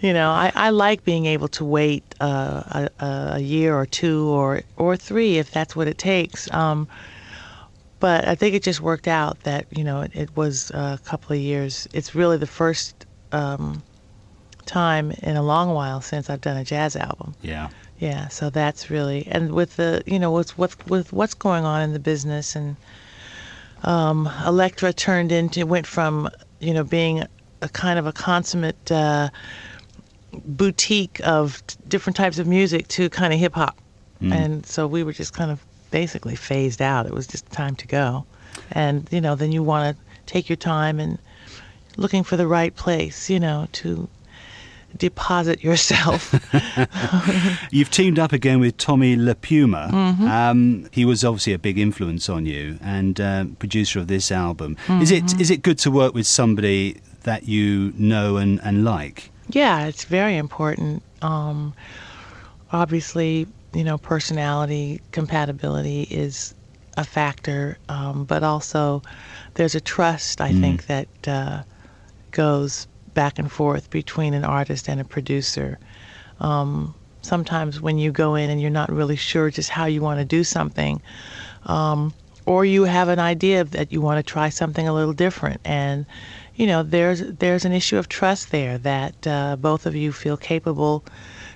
you 0.00 0.12
know, 0.12 0.30
I, 0.30 0.50
I 0.54 0.70
like 0.70 1.04
being 1.04 1.26
able 1.26 1.48
to 1.48 1.64
wait 1.64 2.02
uh, 2.20 2.88
a, 2.98 3.34
a 3.34 3.38
year 3.38 3.76
or 3.76 3.86
two 3.86 4.28
or 4.28 4.62
or 4.76 4.96
three 4.96 5.38
if 5.38 5.50
that's 5.50 5.76
what 5.76 5.86
it 5.86 5.98
takes. 5.98 6.52
Um, 6.52 6.88
but 8.00 8.26
I 8.26 8.34
think 8.34 8.54
it 8.54 8.62
just 8.62 8.80
worked 8.80 9.08
out 9.08 9.40
that 9.44 9.66
you 9.70 9.84
know 9.84 10.00
it, 10.00 10.10
it 10.14 10.36
was 10.36 10.70
a 10.70 10.98
couple 11.04 11.36
of 11.36 11.40
years. 11.40 11.86
It's 11.92 12.14
really 12.14 12.38
the 12.38 12.46
first 12.46 13.06
um, 13.32 13.82
time 14.66 15.12
in 15.22 15.36
a 15.36 15.42
long 15.42 15.74
while 15.74 16.00
since 16.00 16.30
I've 16.30 16.40
done 16.40 16.56
a 16.56 16.64
jazz 16.64 16.96
album. 16.96 17.34
Yeah. 17.42 17.68
Yeah, 17.98 18.28
so 18.28 18.50
that's 18.50 18.90
really 18.90 19.26
and 19.30 19.52
with 19.52 19.76
the 19.76 20.02
you 20.06 20.18
know 20.18 20.32
with 20.32 20.58
with 20.58 20.86
with 20.88 21.12
what's 21.12 21.34
going 21.34 21.64
on 21.64 21.80
in 21.82 21.92
the 21.92 22.00
business 22.00 22.56
and 22.56 22.76
um, 23.84 24.30
Elektra 24.46 24.92
turned 24.92 25.32
into 25.32 25.66
went 25.66 25.86
from 25.86 26.28
you 26.60 26.74
know 26.74 26.84
being 26.84 27.24
a 27.62 27.68
kind 27.68 27.98
of 27.98 28.06
a 28.06 28.12
consummate 28.12 28.90
uh, 28.90 29.28
boutique 30.32 31.20
of 31.24 31.64
t- 31.66 31.76
different 31.88 32.16
types 32.16 32.38
of 32.38 32.46
music 32.46 32.88
to 32.88 33.08
kind 33.10 33.32
of 33.32 33.38
hip 33.38 33.54
hop, 33.54 33.76
mm. 34.20 34.32
and 34.32 34.66
so 34.66 34.86
we 34.86 35.02
were 35.02 35.12
just 35.12 35.32
kind 35.32 35.50
of 35.50 35.64
basically 35.90 36.34
phased 36.34 36.82
out. 36.82 37.06
It 37.06 37.12
was 37.12 37.26
just 37.26 37.50
time 37.52 37.76
to 37.76 37.86
go, 37.86 38.26
and 38.72 39.08
you 39.10 39.20
know 39.20 39.34
then 39.34 39.52
you 39.52 39.62
want 39.62 39.96
to 39.96 40.04
take 40.26 40.48
your 40.48 40.56
time 40.56 40.98
and 40.98 41.18
looking 41.96 42.24
for 42.24 42.36
the 42.36 42.46
right 42.46 42.74
place, 42.74 43.30
you 43.30 43.38
know, 43.38 43.68
to 43.72 44.08
deposit 44.96 45.62
yourself. 45.62 46.34
You've 47.70 47.90
teamed 47.90 48.18
up 48.18 48.32
again 48.32 48.60
with 48.60 48.76
Tommy 48.76 49.16
LiPuma. 49.16 49.90
Mm-hmm. 49.90 50.28
Um, 50.28 50.88
he 50.92 51.04
was 51.04 51.24
obviously 51.24 51.52
a 51.52 51.58
big 51.58 51.78
influence 51.78 52.28
on 52.28 52.46
you 52.46 52.78
and 52.80 53.20
uh, 53.20 53.44
producer 53.58 53.98
of 53.98 54.08
this 54.08 54.30
album. 54.30 54.76
Mm-hmm. 54.86 55.02
Is 55.02 55.10
it 55.10 55.40
is 55.40 55.50
it 55.50 55.62
good 55.62 55.78
to 55.78 55.90
work 55.90 56.14
with 56.14 56.26
somebody 56.26 57.00
that 57.22 57.48
you 57.48 57.92
know 57.96 58.36
and, 58.36 58.60
and 58.62 58.84
like? 58.84 59.30
Yeah, 59.50 59.86
it's 59.86 60.04
very 60.04 60.36
important. 60.36 61.02
Um, 61.22 61.74
obviously, 62.72 63.46
you 63.72 63.84
know, 63.84 63.98
personality 63.98 65.00
compatibility 65.12 66.02
is 66.02 66.54
a 66.96 67.04
factor, 67.04 67.76
um, 67.88 68.24
but 68.24 68.42
also 68.42 69.02
there's 69.54 69.74
a 69.74 69.80
trust 69.80 70.40
I 70.40 70.52
mm. 70.52 70.60
think 70.60 70.86
that 70.86 71.08
uh, 71.26 71.62
goes 72.30 72.86
back 73.14 73.38
and 73.38 73.50
forth 73.50 73.90
between 73.90 74.34
an 74.34 74.44
artist 74.44 74.88
and 74.88 75.00
a 75.00 75.04
producer. 75.04 75.78
Um, 76.40 76.94
sometimes 77.22 77.80
when 77.80 77.98
you 77.98 78.12
go 78.12 78.34
in 78.34 78.50
and 78.50 78.60
you're 78.60 78.70
not 78.70 78.92
really 78.92 79.16
sure 79.16 79.50
just 79.50 79.70
how 79.70 79.86
you 79.86 80.02
want 80.02 80.18
to 80.20 80.24
do 80.24 80.44
something, 80.44 81.00
um, 81.64 82.12
or 82.46 82.64
you 82.64 82.84
have 82.84 83.08
an 83.08 83.18
idea 83.18 83.64
that 83.64 83.92
you 83.92 84.00
want 84.00 84.24
to 84.24 84.32
try 84.32 84.50
something 84.50 84.86
a 84.86 84.92
little 84.92 85.14
different, 85.14 85.60
and 85.64 86.04
you 86.56 86.66
know 86.66 86.82
there's 86.82 87.20
there's 87.20 87.64
an 87.64 87.72
issue 87.72 87.96
of 87.96 88.08
trust 88.08 88.50
there 88.50 88.76
that 88.78 89.26
uh, 89.26 89.56
both 89.56 89.86
of 89.86 89.96
you 89.96 90.12
feel 90.12 90.36
capable 90.36 91.04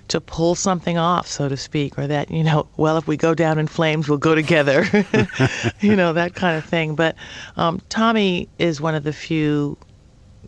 to 0.09 0.21
pull 0.21 0.55
something 0.55 0.97
off, 0.97 1.27
so 1.29 1.49
to 1.49 1.57
speak, 1.57 1.99
or 1.99 2.07
that 2.07 2.31
you 2.31 2.43
know, 2.43 2.67
well, 2.79 2.97
if 2.97 3.07
we 3.07 3.17
go 3.17 3.35
down 3.35 3.59
in 3.59 3.67
flames, 3.67 4.09
we'll 4.09 4.19
go 4.19 4.35
together, 4.35 4.87
you 5.81 5.95
know, 5.95 6.15
that 6.15 6.35
kind 6.35 6.57
of 6.57 6.65
thing. 6.65 6.95
But 6.95 7.15
um, 7.57 7.81
Tommy 7.91 8.49
is 8.59 8.81
one 8.81 8.95
of 8.95 9.05
the 9.05 9.12
few 9.12 9.77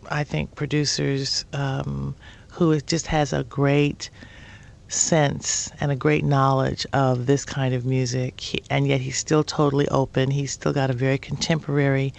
I 0.09 0.23
think, 0.23 0.55
producers 0.55 1.45
um, 1.53 2.15
who 2.49 2.79
just 2.81 3.07
has 3.07 3.33
a 3.33 3.43
great 3.43 4.09
sense 4.87 5.71
and 5.79 5.91
a 5.91 5.95
great 5.95 6.23
knowledge 6.23 6.85
of 6.93 7.25
this 7.25 7.45
kind 7.45 7.73
of 7.73 7.85
music, 7.85 8.39
he, 8.39 8.63
and 8.69 8.87
yet 8.87 9.01
he's 9.01 9.17
still 9.17 9.43
totally 9.43 9.87
open. 9.89 10.31
He's 10.31 10.51
still 10.51 10.73
got 10.73 10.89
a 10.89 10.93
very 10.93 11.17
contemporary 11.17 12.13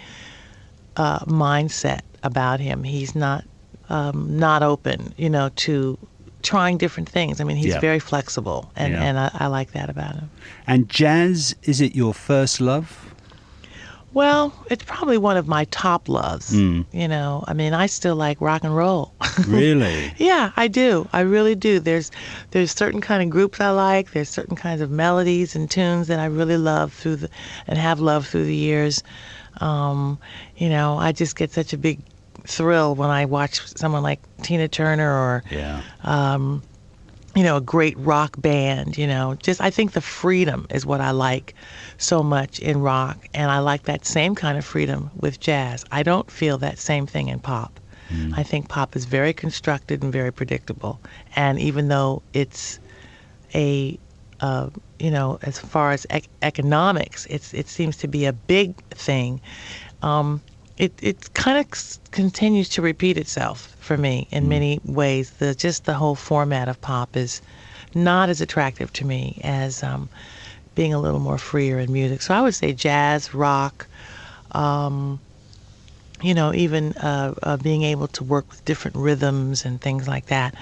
uh, 0.97 1.19
mindset 1.19 2.01
about 2.23 2.59
him. 2.59 2.83
He's 2.83 3.15
not 3.15 3.43
um, 3.89 4.37
not 4.39 4.63
open, 4.63 5.13
you 5.17 5.29
know, 5.29 5.49
to 5.57 5.97
trying 6.41 6.77
different 6.77 7.09
things. 7.09 7.39
I 7.39 7.43
mean, 7.43 7.57
he's 7.57 7.75
very 7.75 7.99
flexible, 7.99 8.71
and, 8.75 8.93
yeah. 8.93 9.03
and 9.03 9.19
I, 9.19 9.31
I 9.33 9.47
like 9.47 9.71
that 9.71 9.89
about 9.89 10.15
him. 10.15 10.29
And 10.67 10.89
jazz, 10.89 11.55
is 11.63 11.79
it 11.79 11.95
your 11.95 12.13
first 12.13 12.59
love? 12.59 13.12
Well, 14.13 14.53
it's 14.69 14.83
probably 14.83 15.17
one 15.17 15.37
of 15.37 15.47
my 15.47 15.65
top 15.65 16.07
loves. 16.07 16.53
Mm. 16.53 16.85
You 16.91 17.07
know, 17.07 17.43
I 17.47 17.53
mean, 17.53 17.73
I 17.73 17.87
still 17.87 18.15
like 18.15 18.39
rock 18.41 18.63
and 18.63 18.75
roll. 18.75 19.13
really? 19.47 20.13
yeah, 20.17 20.51
I 20.55 20.67
do. 20.67 21.07
I 21.13 21.21
really 21.21 21.55
do. 21.55 21.79
There's 21.79 22.11
there's 22.51 22.71
certain 22.71 23.01
kind 23.01 23.23
of 23.23 23.29
groups 23.29 23.59
I 23.59 23.71
like. 23.71 24.11
There's 24.11 24.29
certain 24.29 24.55
kinds 24.55 24.81
of 24.81 24.91
melodies 24.91 25.55
and 25.55 25.69
tunes 25.69 26.07
that 26.07 26.19
I 26.19 26.25
really 26.25 26.57
love 26.57 26.93
through 26.93 27.17
the 27.17 27.29
and 27.67 27.77
have 27.77 27.99
loved 27.99 28.27
through 28.27 28.45
the 28.45 28.55
years. 28.55 29.03
Um, 29.57 30.19
you 30.57 30.69
know, 30.69 30.97
I 30.97 31.11
just 31.11 31.35
get 31.35 31.51
such 31.51 31.73
a 31.73 31.77
big 31.77 31.99
thrill 32.45 32.95
when 32.95 33.09
I 33.09 33.25
watch 33.25 33.61
someone 33.77 34.03
like 34.03 34.19
Tina 34.43 34.67
Turner 34.67 35.11
or 35.11 35.43
yeah. 35.49 35.81
Um, 36.03 36.61
you 37.35 37.43
know, 37.43 37.57
a 37.57 37.61
great 37.61 37.97
rock 37.97 38.39
band, 38.39 38.97
you 38.97 39.07
know. 39.07 39.35
Just 39.41 39.59
I 39.61 39.69
think 39.69 39.93
the 39.93 40.01
freedom 40.01 40.67
is 40.69 40.85
what 40.85 41.01
I 41.01 41.11
like 41.11 41.55
so 41.97 42.21
much 42.21 42.59
in 42.59 42.81
rock 42.81 43.17
and 43.33 43.49
I 43.49 43.59
like 43.59 43.83
that 43.83 44.05
same 44.05 44.35
kind 44.35 44.57
of 44.57 44.65
freedom 44.65 45.09
with 45.19 45.39
jazz. 45.39 45.83
I 45.91 46.03
don't 46.03 46.29
feel 46.29 46.57
that 46.59 46.77
same 46.77 47.07
thing 47.07 47.29
in 47.29 47.39
pop. 47.39 47.79
Mm. 48.09 48.37
I 48.37 48.43
think 48.43 48.69
pop 48.69 48.95
is 48.95 49.05
very 49.05 49.33
constructed 49.33 50.03
and 50.03 50.13
very 50.13 50.31
predictable. 50.31 50.99
And 51.35 51.59
even 51.59 51.87
though 51.87 52.21
it's 52.33 52.79
a 53.55 53.97
uh, 54.39 54.69
you 54.99 55.09
know, 55.09 55.39
as 55.43 55.57
far 55.57 55.91
as 55.91 56.05
ec- 56.09 56.27
economics, 56.41 57.25
it's 57.27 57.53
it 57.53 57.67
seems 57.67 57.97
to 57.97 58.07
be 58.07 58.25
a 58.25 58.33
big 58.33 58.75
thing. 58.89 59.41
Um, 60.01 60.41
it 60.77 60.93
it 61.01 61.33
kind 61.33 61.57
of 61.57 61.77
c- 61.77 61.99
continues 62.11 62.69
to 62.69 62.81
repeat 62.81 63.17
itself 63.17 63.75
for 63.79 63.97
me 63.97 64.27
in 64.31 64.45
mm. 64.45 64.49
many 64.49 64.81
ways. 64.85 65.31
The 65.31 65.55
just 65.55 65.85
the 65.85 65.93
whole 65.93 66.15
format 66.15 66.67
of 66.67 66.79
pop 66.81 67.15
is 67.15 67.41
not 67.95 68.29
as 68.29 68.41
attractive 68.41 68.91
to 68.93 69.05
me 69.05 69.39
as 69.43 69.83
um, 69.83 70.09
being 70.75 70.93
a 70.93 70.99
little 70.99 71.19
more 71.19 71.37
freer 71.37 71.79
in 71.79 71.91
music. 71.91 72.21
So 72.21 72.33
I 72.33 72.41
would 72.41 72.55
say 72.55 72.73
jazz, 72.73 73.33
rock, 73.33 73.87
um, 74.51 75.19
you 76.21 76.33
know, 76.33 76.53
even 76.53 76.93
uh, 76.93 77.35
uh, 77.43 77.57
being 77.57 77.83
able 77.83 78.07
to 78.07 78.23
work 78.23 78.49
with 78.49 78.63
different 78.65 78.97
rhythms 78.97 79.65
and 79.65 79.79
things 79.79 80.07
like 80.07 80.27
that. 80.27 80.55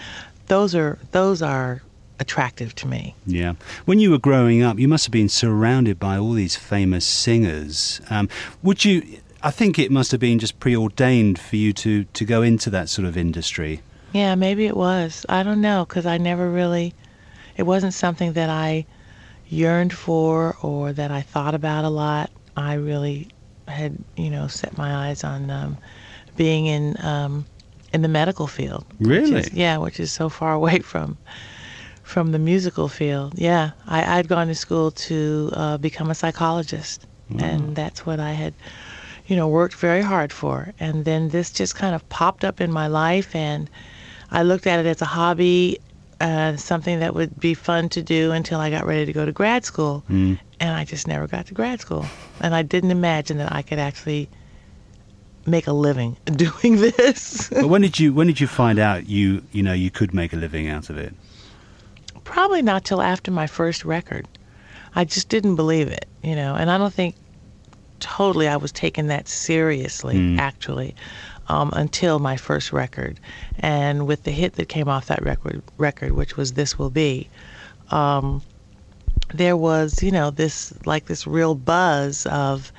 Those 0.47 0.75
are 0.75 0.97
those 1.11 1.41
are 1.41 1.81
attractive 2.19 2.75
to 2.75 2.87
me. 2.87 3.15
Yeah. 3.25 3.53
When 3.85 3.99
you 3.99 4.11
were 4.11 4.19
growing 4.19 4.61
up, 4.61 4.77
you 4.77 4.87
must 4.87 5.05
have 5.05 5.11
been 5.11 5.29
surrounded 5.29 5.99
by 5.99 6.17
all 6.17 6.33
these 6.33 6.55
famous 6.55 7.05
singers. 7.05 8.01
Um, 8.09 8.29
would 8.61 8.83
you? 8.85 9.19
I 9.43 9.51
think 9.51 9.79
it 9.79 9.91
must 9.91 10.11
have 10.11 10.19
been 10.19 10.39
just 10.39 10.59
preordained 10.59 11.39
for 11.39 11.55
you 11.55 11.73
to 11.73 12.03
to 12.05 12.25
go 12.25 12.41
into 12.41 12.69
that 12.69 12.89
sort 12.89 13.07
of 13.07 13.17
industry. 13.17 13.81
Yeah, 14.13 14.35
maybe 14.35 14.65
it 14.65 14.75
was. 14.75 15.25
I 15.29 15.43
don't 15.43 15.61
know 15.61 15.85
because 15.87 16.05
I 16.05 16.17
never 16.17 16.49
really. 16.49 16.93
It 17.57 17.63
wasn't 17.63 17.93
something 17.93 18.33
that 18.33 18.49
I 18.49 18.85
yearned 19.47 19.93
for 19.93 20.55
or 20.61 20.93
that 20.93 21.11
I 21.11 21.21
thought 21.21 21.53
about 21.53 21.85
a 21.85 21.89
lot. 21.89 22.31
I 22.55 22.73
really 22.73 23.29
had, 23.67 23.97
you 24.15 24.29
know, 24.29 24.47
set 24.47 24.77
my 24.77 25.07
eyes 25.07 25.23
on 25.23 25.49
um, 25.49 25.77
being 26.35 26.65
in 26.65 26.95
um, 27.03 27.45
in 27.93 28.01
the 28.01 28.07
medical 28.07 28.47
field. 28.47 28.85
Really? 28.99 29.33
Which 29.33 29.47
is, 29.47 29.53
yeah, 29.53 29.77
which 29.77 29.99
is 29.99 30.11
so 30.11 30.29
far 30.29 30.53
away 30.59 30.79
from 30.79 31.17
from 32.03 32.31
the 32.31 32.39
musical 32.39 32.87
field. 32.87 33.33
Yeah, 33.37 33.71
I, 33.87 34.19
I'd 34.19 34.27
gone 34.27 34.47
to 34.47 34.55
school 34.55 34.91
to 34.91 35.49
uh, 35.53 35.77
become 35.77 36.11
a 36.11 36.15
psychologist, 36.15 37.07
mm. 37.31 37.41
and 37.41 37.75
that's 37.75 38.05
what 38.05 38.19
I 38.19 38.33
had, 38.33 38.53
you 39.27 39.35
know, 39.35 39.47
worked 39.47 39.75
very 39.75 40.01
hard 40.01 40.31
for. 40.33 40.73
And 40.79 41.05
then 41.05 41.29
this 41.29 41.51
just 41.51 41.75
kind 41.75 41.95
of 41.95 42.07
popped 42.09 42.43
up 42.43 42.61
in 42.61 42.71
my 42.71 42.87
life, 42.87 43.35
and 43.35 43.69
I 44.31 44.43
looked 44.43 44.67
at 44.67 44.79
it 44.79 44.85
as 44.85 45.01
a 45.01 45.05
hobby 45.05 45.79
uh, 46.21 46.55
something 46.55 46.99
that 46.99 47.15
would 47.15 47.39
be 47.39 47.53
fun 47.53 47.89
to 47.89 48.03
do 48.03 48.31
until 48.31 48.59
I 48.59 48.69
got 48.69 48.85
ready 48.85 49.05
to 49.05 49.13
go 49.13 49.25
to 49.25 49.31
grad 49.31 49.65
school. 49.65 50.03
Mm. 50.09 50.39
And 50.59 50.75
I 50.75 50.85
just 50.85 51.07
never 51.07 51.27
got 51.27 51.47
to 51.47 51.53
grad 51.53 51.81
school. 51.81 52.05
And 52.39 52.53
I 52.53 52.61
didn't 52.61 52.91
imagine 52.91 53.37
that 53.39 53.51
I 53.51 53.63
could 53.63 53.79
actually 53.79 54.29
make 55.47 55.65
a 55.65 55.73
living 55.73 56.15
doing 56.25 56.77
this. 56.77 57.49
but 57.49 57.67
when 57.67 57.81
did 57.81 57.99
you 57.99 58.13
when 58.13 58.27
did 58.27 58.39
you 58.39 58.45
find 58.45 58.77
out 58.77 59.09
you 59.09 59.43
you 59.51 59.63
know 59.63 59.73
you 59.73 59.89
could 59.89 60.13
make 60.13 60.33
a 60.33 60.35
living 60.35 60.69
out 60.69 60.89
of 60.91 60.97
it? 60.97 61.13
Probably 62.23 62.61
not 62.61 62.85
till 62.85 63.01
after 63.01 63.31
my 63.31 63.47
first 63.47 63.83
record. 63.83 64.27
I 64.93 65.05
just 65.05 65.29
didn't 65.29 65.55
believe 65.55 65.87
it, 65.87 66.05
you 66.21 66.35
know, 66.35 66.53
and 66.53 66.69
I 66.69 66.77
don't 66.77 66.93
think 66.93 67.15
totally 68.01 68.47
I 68.47 68.57
was 68.57 68.71
taking 68.71 69.07
that 69.07 69.27
seriously 69.27 70.15
mm. 70.15 70.39
actually 70.39 70.95
um, 71.47 71.71
until 71.73 72.19
my 72.19 72.37
first 72.37 72.73
record. 72.73 73.19
And 73.59 74.07
with 74.07 74.23
the 74.23 74.31
hit 74.31 74.53
that 74.53 74.69
came 74.69 74.87
off 74.87 75.07
that 75.07 75.23
record, 75.23 75.61
record 75.77 76.13
which 76.13 76.37
was 76.37 76.53
"This 76.53 76.77
Will 76.77 76.89
Be," 76.89 77.29
um, 77.89 78.41
there 79.33 79.57
was, 79.57 80.01
you 80.03 80.11
know, 80.11 80.31
this 80.31 80.73
like 80.85 81.05
this 81.05 81.25
real 81.25 81.55
buzz 81.55 82.25
of 82.25 82.71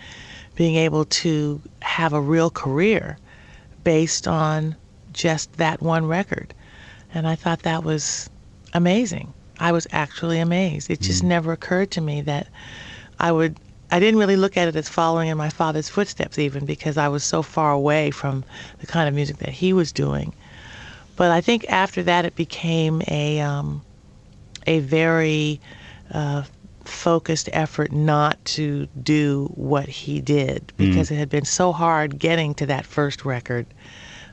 being 0.55 0.77
able 0.77 1.05
to 1.07 1.61
have 1.81 2.13
a 2.13 2.21
real 2.21 2.51
career 2.51 3.19
based 3.85 4.29
on 4.29 4.77
just 5.13 5.53
that 5.55 5.81
one 5.81 6.07
record. 6.07 6.55
And 7.15 7.27
I 7.27 7.35
thought 7.35 7.63
that 7.63 7.85
was 7.85 8.31
amazing. 8.75 9.33
I 9.59 9.73
was 9.73 9.87
actually 9.93 10.39
amazed. 10.41 10.91
It 10.91 11.01
just 11.01 11.23
mm. 11.23 11.29
never 11.29 11.53
occurred 11.53 11.91
to 11.93 12.01
me 12.01 12.23
that 12.23 12.49
I 13.19 13.33
would 13.33 13.59
I 13.93 14.01
didn't 14.01 14.19
really 14.19 14.37
look 14.37 14.57
at 14.57 14.69
it 14.69 14.75
as 14.75 14.89
following 14.89 15.29
in 15.29 15.37
my 15.37 15.51
father's 15.51 15.91
footsteps, 15.91 16.39
even 16.39 16.65
because 16.65 16.97
I 16.97 17.09
was 17.09 17.23
so 17.23 17.43
far 17.43 17.73
away 17.73 18.11
from 18.11 18.43
the 18.81 18.87
kind 18.87 19.07
of 19.07 19.15
music 19.15 19.37
that 19.39 19.51
he 19.51 19.75
was 19.75 19.93
doing. 19.93 20.33
But 21.15 21.31
I 21.31 21.43
think 21.43 21.67
after 21.69 22.03
that, 22.05 22.25
it 22.25 22.35
became 22.35 23.03
a 23.09 23.41
um, 23.41 23.83
a 24.67 24.79
very 24.79 25.61
uh, 26.11 26.45
focused 26.85 27.51
effort 27.53 27.93
not 27.93 28.43
to 28.45 28.87
do 29.03 29.51
what 29.55 29.89
he 29.89 30.23
did 30.23 30.73
because 30.79 31.09
mm. 31.09 31.13
it 31.13 31.17
had 31.17 31.29
been 31.29 31.45
so 31.45 31.71
hard 31.71 32.19
getting 32.19 32.55
to 32.55 32.67
that 32.67 32.87
first 32.87 33.27
record. 33.27 33.67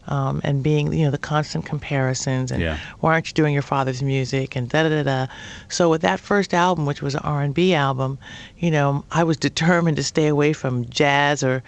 Um, 0.10 0.42
and 0.44 0.64
being, 0.64 0.92
you 0.92 1.06
know, 1.06 1.12
the 1.12 1.20
constant 1.20 1.66
comparisons 1.66 2.52
and 2.52 2.64
yeah. 2.64 2.80
why 3.00 3.14
aren't 3.14 3.28
you 3.28 3.34
doing 3.36 3.54
your 3.54 3.62
father's 3.62 4.02
music 4.02 4.56
and 4.56 4.68
da 4.68 4.82
da 4.82 4.90
da 4.90 5.04
da. 5.04 5.34
So 5.68 5.88
with 5.88 6.02
that 6.02 6.20
first 6.20 6.52
album, 6.52 6.88
which 6.88 7.04
was 7.04 7.14
an 7.14 7.22
R&B 7.24 7.76
album, 7.76 8.18
you 8.58 8.72
know, 8.72 9.06
I 9.12 9.24
was 9.24 9.38
determined 9.38 9.98
to 9.98 10.04
stay 10.04 10.26
away 10.26 10.54
from 10.54 10.90
jazz 10.90 11.44
or, 11.44 11.62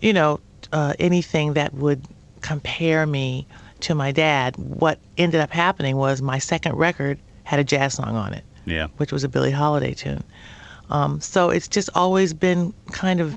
you 0.00 0.12
know, 0.12 0.40
uh, 0.72 0.94
anything 0.98 1.52
that 1.52 1.72
would 1.72 2.02
compare 2.40 3.06
me 3.06 3.46
to 3.80 3.94
my 3.94 4.10
dad. 4.10 4.56
What 4.56 4.98
ended 5.16 5.40
up 5.40 5.52
happening 5.52 5.96
was 5.96 6.20
my 6.20 6.40
second 6.40 6.74
record 6.74 7.20
had 7.44 7.60
a 7.60 7.64
jazz 7.64 7.94
song 7.94 8.16
on 8.16 8.34
it 8.34 8.42
yeah. 8.68 8.88
which 8.98 9.12
was 9.12 9.24
a 9.24 9.28
Billie 9.28 9.50
Holiday 9.50 9.94
tune. 9.94 10.22
Um, 10.90 11.20
so 11.20 11.50
it's 11.50 11.68
just 11.68 11.90
always 11.94 12.32
been 12.32 12.72
kind 12.92 13.20
of 13.20 13.36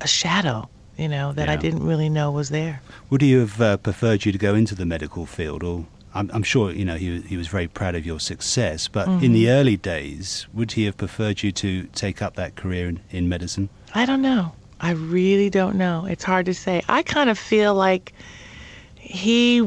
a 0.00 0.06
shadow, 0.06 0.68
you 0.96 1.08
know, 1.08 1.32
that 1.32 1.48
yeah. 1.48 1.52
I 1.52 1.56
didn't 1.56 1.84
really 1.84 2.08
know 2.08 2.30
was 2.30 2.50
there. 2.50 2.82
Would 3.10 3.22
he 3.22 3.32
have 3.32 3.60
uh, 3.60 3.76
preferred 3.76 4.24
you 4.24 4.32
to 4.32 4.38
go 4.38 4.54
into 4.54 4.74
the 4.74 4.84
medical 4.84 5.26
field, 5.26 5.62
or 5.62 5.86
I'm, 6.14 6.30
I'm, 6.32 6.42
sure 6.42 6.70
you 6.70 6.84
know 6.84 6.96
he 6.96 7.20
he 7.22 7.36
was 7.36 7.48
very 7.48 7.68
proud 7.68 7.94
of 7.94 8.04
your 8.04 8.20
success, 8.20 8.88
but 8.88 9.08
mm-hmm. 9.08 9.24
in 9.24 9.32
the 9.32 9.50
early 9.50 9.76
days, 9.76 10.46
would 10.52 10.72
he 10.72 10.84
have 10.84 10.96
preferred 10.96 11.42
you 11.42 11.52
to 11.52 11.84
take 11.94 12.20
up 12.20 12.34
that 12.36 12.56
career 12.56 12.88
in, 12.88 13.00
in 13.10 13.28
medicine? 13.28 13.68
I 13.94 14.06
don't 14.06 14.22
know. 14.22 14.52
I 14.80 14.92
really 14.92 15.48
don't 15.48 15.76
know. 15.76 16.06
It's 16.06 16.24
hard 16.24 16.46
to 16.46 16.54
say. 16.54 16.82
I 16.88 17.02
kind 17.02 17.30
of 17.30 17.38
feel 17.38 17.74
like 17.74 18.12
he 18.96 19.62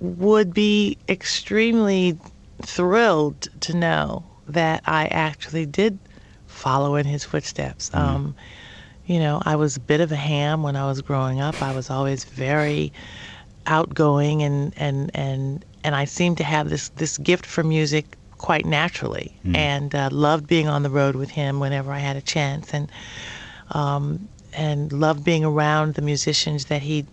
would 0.00 0.52
be 0.52 0.98
extremely 1.08 2.18
thrilled 2.62 3.48
to 3.60 3.76
know 3.76 4.24
that 4.48 4.82
I 4.86 5.06
actually 5.06 5.66
did 5.66 5.98
follow 6.46 6.96
in 6.96 7.06
his 7.06 7.24
footsteps. 7.24 7.90
Mm-hmm. 7.90 8.16
Um, 8.16 8.36
you 9.06 9.20
know, 9.20 9.40
I 9.44 9.56
was 9.56 9.76
a 9.76 9.80
bit 9.80 10.00
of 10.00 10.10
a 10.12 10.16
ham 10.16 10.62
when 10.62 10.76
I 10.76 10.86
was 10.86 11.00
growing 11.00 11.40
up. 11.40 11.62
I 11.62 11.74
was 11.74 11.90
always 11.90 12.24
very 12.24 12.92
outgoing 13.66 14.42
and 14.42 14.72
and 14.76 15.10
and 15.14 15.64
and 15.84 15.94
I 15.94 16.04
seemed 16.04 16.38
to 16.38 16.44
have 16.44 16.68
this 16.68 16.88
this 16.90 17.18
gift 17.18 17.46
for 17.46 17.62
music 17.62 18.16
quite 18.38 18.66
naturally, 18.66 19.34
mm. 19.44 19.56
and 19.56 19.94
uh, 19.94 20.08
loved 20.12 20.46
being 20.46 20.68
on 20.68 20.82
the 20.82 20.90
road 20.90 21.16
with 21.16 21.30
him 21.30 21.60
whenever 21.60 21.92
I 21.92 21.98
had 21.98 22.16
a 22.16 22.20
chance, 22.20 22.74
and 22.74 22.90
um, 23.70 24.28
and 24.52 24.92
loved 24.92 25.24
being 25.24 25.44
around 25.44 25.94
the 25.94 26.02
musicians 26.02 26.66
that 26.66 26.82
he, 26.82 27.06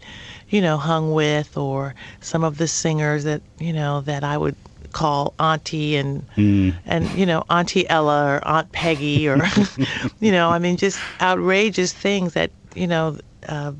you 0.49 0.61
know, 0.61 0.77
hung 0.77 1.13
with, 1.13 1.57
or 1.57 1.93
some 2.21 2.43
of 2.43 2.57
the 2.57 2.67
singers 2.67 3.23
that 3.23 3.41
you 3.59 3.73
know 3.73 4.01
that 4.01 4.23
I 4.23 4.37
would 4.37 4.55
call 4.93 5.33
Auntie 5.39 5.95
and 5.97 6.25
mm. 6.35 6.73
and 6.85 7.09
you 7.11 7.25
know 7.25 7.43
Auntie 7.49 7.89
Ella 7.89 8.35
or 8.35 8.47
Aunt 8.47 8.71
Peggy 8.71 9.27
or 9.27 9.41
you 10.19 10.31
know 10.31 10.49
I 10.49 10.59
mean 10.59 10.77
just 10.77 10.99
outrageous 11.21 11.91
things 11.91 12.33
that 12.33 12.51
you 12.75 12.87
know 12.87 13.17
uh, 13.49 13.73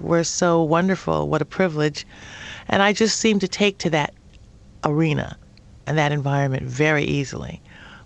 were 0.00 0.24
so 0.24 0.62
wonderful. 0.62 1.28
What 1.28 1.42
a 1.42 1.44
privilege, 1.44 2.06
and 2.68 2.82
I 2.82 2.92
just 2.92 3.20
seemed 3.20 3.42
to 3.42 3.48
take 3.48 3.78
to 3.78 3.90
that 3.90 4.14
arena 4.84 5.36
and 5.86 5.98
that 5.98 6.12
environment 6.12 6.62
very 6.62 7.04
easily. 7.04 7.60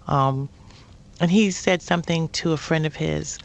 Um, 0.09 0.49
and 1.21 1.31
he 1.31 1.51
said 1.51 1.83
something 1.83 2.29
to 2.29 2.53
a 2.53 2.57
friend 2.57 2.87
of 2.87 2.97
his 2.97 3.39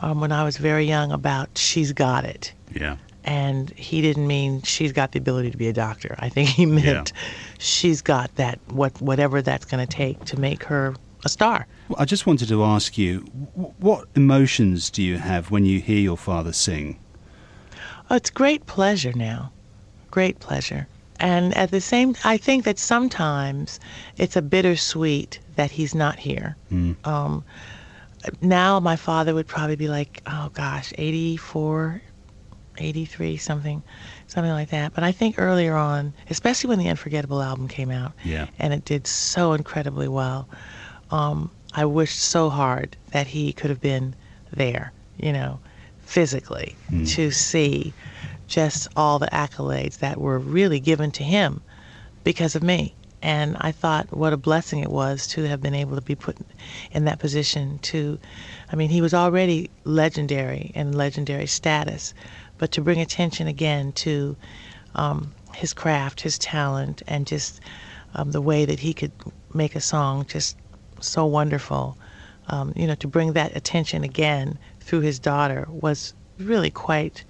um, 0.00 0.20
when 0.20 0.32
I 0.32 0.44
was 0.44 0.56
very 0.56 0.84
young 0.84 1.10
about 1.10 1.56
she's 1.56 1.92
got 1.92 2.24
it. 2.24 2.52
Yeah 2.72 2.96
and 3.24 3.70
he 3.70 4.00
didn't 4.00 4.26
mean 4.26 4.62
she's 4.62 4.92
got 4.92 5.12
the 5.12 5.18
ability 5.18 5.50
to 5.50 5.56
be 5.56 5.68
a 5.68 5.72
doctor. 5.72 6.14
I 6.18 6.28
think 6.28 6.48
he 6.48 6.66
meant 6.80 7.12
yeah. 7.14 7.20
she's 7.58 8.02
got 8.02 8.34
that 8.36 8.58
what 8.68 9.00
whatever 9.00 9.42
that's 9.42 9.64
going 9.64 9.86
to 9.86 9.92
take 9.92 10.24
to 10.26 10.38
make 10.38 10.64
her 10.64 10.94
a 11.24 11.28
star. 11.28 11.66
Well, 11.88 12.00
I 12.00 12.04
just 12.04 12.26
wanted 12.26 12.48
to 12.48 12.64
ask 12.64 12.96
you, 12.96 13.20
what 13.78 14.08
emotions 14.14 14.90
do 14.90 15.02
you 15.02 15.18
have 15.18 15.50
when 15.50 15.64
you 15.64 15.80
hear 15.80 15.98
your 15.98 16.16
father 16.16 16.52
sing? 16.52 16.98
Oh, 18.08 18.16
it's 18.16 18.30
great 18.30 18.66
pleasure 18.66 19.12
now, 19.14 19.52
great 20.10 20.40
pleasure, 20.40 20.88
and 21.20 21.54
at 21.56 21.70
the 21.70 21.80
same, 21.80 22.16
I 22.24 22.38
think 22.38 22.64
that 22.64 22.78
sometimes 22.78 23.78
it's 24.16 24.36
a 24.36 24.42
bittersweet 24.42 25.38
that 25.56 25.70
he's 25.70 25.94
not 25.94 26.18
here. 26.18 26.56
Mm. 26.72 26.96
Um, 27.06 27.44
now 28.40 28.80
my 28.80 28.96
father 28.96 29.34
would 29.34 29.46
probably 29.46 29.76
be 29.76 29.88
like, 29.88 30.22
oh 30.26 30.50
gosh, 30.54 30.92
84, 30.96 32.02
83 32.80 33.36
something 33.36 33.82
something 34.26 34.52
like 34.52 34.70
that 34.70 34.94
but 34.94 35.04
i 35.04 35.12
think 35.12 35.36
earlier 35.38 35.74
on 35.74 36.12
especially 36.28 36.68
when 36.68 36.78
the 36.78 36.88
unforgettable 36.88 37.42
album 37.42 37.68
came 37.68 37.90
out 37.90 38.12
yeah. 38.24 38.46
and 38.58 38.72
it 38.72 38.84
did 38.84 39.06
so 39.06 39.52
incredibly 39.52 40.08
well 40.08 40.48
um, 41.10 41.50
i 41.74 41.84
wished 41.84 42.18
so 42.18 42.50
hard 42.50 42.96
that 43.12 43.26
he 43.26 43.52
could 43.52 43.70
have 43.70 43.80
been 43.80 44.14
there 44.52 44.92
you 45.18 45.32
know 45.32 45.58
physically 46.00 46.74
mm. 46.90 47.08
to 47.08 47.30
see 47.30 47.92
just 48.46 48.88
all 48.96 49.18
the 49.18 49.28
accolades 49.28 49.98
that 49.98 50.18
were 50.18 50.38
really 50.38 50.80
given 50.80 51.10
to 51.12 51.22
him 51.22 51.62
because 52.24 52.56
of 52.56 52.62
me 52.62 52.94
and 53.22 53.56
I 53.60 53.72
thought 53.72 54.12
what 54.16 54.32
a 54.32 54.36
blessing 54.36 54.80
it 54.80 54.90
was 54.90 55.26
to 55.28 55.44
have 55.44 55.60
been 55.60 55.74
able 55.74 55.96
to 55.96 56.02
be 56.02 56.14
put 56.14 56.38
in 56.92 57.04
that 57.04 57.18
position 57.18 57.78
to 57.80 58.18
I 58.72 58.76
mean 58.76 58.88
he 58.90 59.02
was 59.02 59.14
already 59.14 59.70
legendary 59.84 60.72
and 60.74 60.94
legendary 60.94 61.46
status 61.46 62.14
but 62.60 62.70
to 62.72 62.82
bring 62.82 63.00
attention 63.00 63.48
again 63.48 63.90
to 63.90 64.36
um, 64.94 65.32
his 65.54 65.72
craft, 65.72 66.20
his 66.20 66.38
talent, 66.38 67.02
and 67.08 67.26
just 67.26 67.58
um, 68.14 68.32
the 68.32 68.40
way 68.40 68.66
that 68.66 68.78
he 68.78 68.92
could 68.92 69.12
make 69.54 69.74
a 69.74 69.80
song 69.80 70.26
just 70.28 70.58
so 71.00 71.24
wonderful. 71.24 71.96
Um, 72.48 72.74
you 72.76 72.86
know, 72.86 72.96
to 72.96 73.08
bring 73.08 73.32
that 73.32 73.56
attention 73.56 74.04
again 74.04 74.58
through 74.80 75.00
his 75.00 75.18
daughter 75.18 75.66
was 75.70 76.12
really 76.38 76.70
quite 76.70 77.24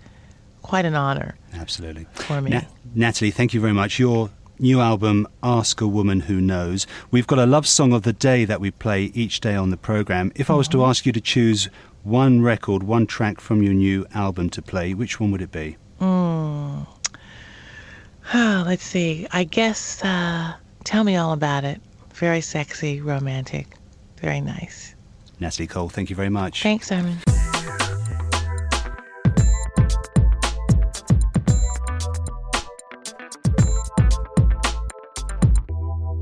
quite 0.62 0.84
an 0.84 0.96
honor. 0.96 1.36
Absolutely. 1.54 2.06
For 2.14 2.40
me. 2.40 2.50
Na- 2.50 2.62
Natalie, 2.94 3.30
thank 3.30 3.54
you 3.54 3.60
very 3.60 3.72
much. 3.72 4.00
Your 4.00 4.30
new 4.60 4.80
album, 4.80 5.26
Ask 5.42 5.80
a 5.80 5.86
Woman 5.86 6.20
Who 6.20 6.40
Knows. 6.40 6.86
We've 7.10 7.26
got 7.26 7.38
a 7.38 7.46
love 7.46 7.66
song 7.66 7.92
of 7.92 8.02
the 8.02 8.12
day 8.12 8.44
that 8.44 8.60
we 8.60 8.70
play 8.70 9.04
each 9.14 9.40
day 9.40 9.54
on 9.54 9.70
the 9.70 9.76
programme. 9.76 10.32
If 10.34 10.50
I 10.50 10.54
was 10.54 10.68
to 10.68 10.84
ask 10.84 11.06
you 11.06 11.12
to 11.12 11.20
choose 11.20 11.68
one 12.02 12.42
record, 12.42 12.82
one 12.82 13.06
track 13.06 13.40
from 13.40 13.62
your 13.62 13.74
new 13.74 14.06
album 14.14 14.50
to 14.50 14.62
play, 14.62 14.94
which 14.94 15.18
one 15.18 15.30
would 15.32 15.42
it 15.42 15.52
be? 15.52 15.76
Mm. 16.00 16.86
Oh, 18.34 18.64
let's 18.66 18.84
see. 18.84 19.26
I 19.32 19.44
guess 19.44 20.02
uh, 20.04 20.54
Tell 20.84 21.04
Me 21.04 21.16
All 21.16 21.32
About 21.32 21.64
It. 21.64 21.80
Very 22.14 22.42
sexy, 22.42 23.00
romantic, 23.00 23.76
very 24.20 24.40
nice. 24.40 24.94
Natalie 25.38 25.66
Cole, 25.66 25.88
thank 25.88 26.10
you 26.10 26.16
very 26.16 26.28
much. 26.28 26.62
Thanks, 26.62 26.88
Simon. 26.88 27.18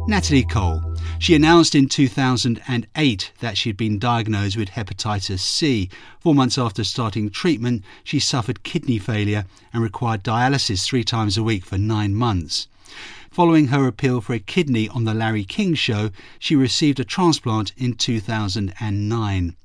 Natalie 0.09 0.42
Cole 0.42 0.97
she 1.18 1.35
announced 1.35 1.75
in 1.75 1.87
2008 1.87 3.33
that 3.40 3.59
she 3.59 3.68
had 3.68 3.77
been 3.77 3.99
diagnosed 3.99 4.57
with 4.57 4.71
hepatitis 4.71 5.40
C. 5.40 5.90
Four 6.18 6.35
months 6.35 6.57
after 6.57 6.83
starting 6.83 7.29
treatment, 7.29 7.85
she 8.05 8.18
suffered 8.18 8.62
kidney 8.62 8.99
failure 8.99 9.44
and 9.71 9.83
required 9.83 10.25
dialysis 10.25 10.87
three 10.87 11.05
times 11.05 11.37
a 11.37 11.42
week 11.42 11.66
for 11.66 11.77
nine 11.77 12.14
months. 12.14 12.68
Following 13.31 13.66
her 13.66 13.87
appeal 13.87 14.23
for 14.23 14.33
a 14.33 14.38
kidney 14.38 14.88
on 14.88 15.05
The 15.05 15.12
Larry 15.12 15.44
King 15.44 15.75
Show, 15.75 16.11
she 16.38 16.57
received 16.57 16.99
a 16.99 17.05
transplant 17.05 17.73
in 17.77 17.92
2009. 17.92 19.57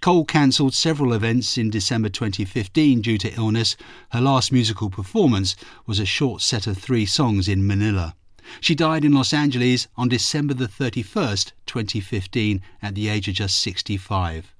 Cole 0.00 0.24
cancelled 0.24 0.74
several 0.74 1.12
events 1.12 1.56
in 1.56 1.70
December 1.70 2.08
2015 2.08 3.02
due 3.02 3.18
to 3.18 3.32
illness. 3.34 3.76
Her 4.10 4.20
last 4.20 4.50
musical 4.50 4.90
performance 4.90 5.54
was 5.86 6.00
a 6.00 6.04
short 6.04 6.42
set 6.42 6.66
of 6.66 6.76
three 6.76 7.06
songs 7.06 7.46
in 7.46 7.64
Manila. 7.64 8.16
She 8.60 8.74
died 8.74 9.04
in 9.04 9.12
Los 9.12 9.32
Angeles 9.32 9.88
on 9.96 10.08
December 10.08 10.54
the 10.54 10.68
31st, 10.68 11.52
2015, 11.66 12.60
at 12.82 12.94
the 12.94 13.08
age 13.08 13.28
of 13.28 13.34
just 13.34 13.58
65. 13.60 14.52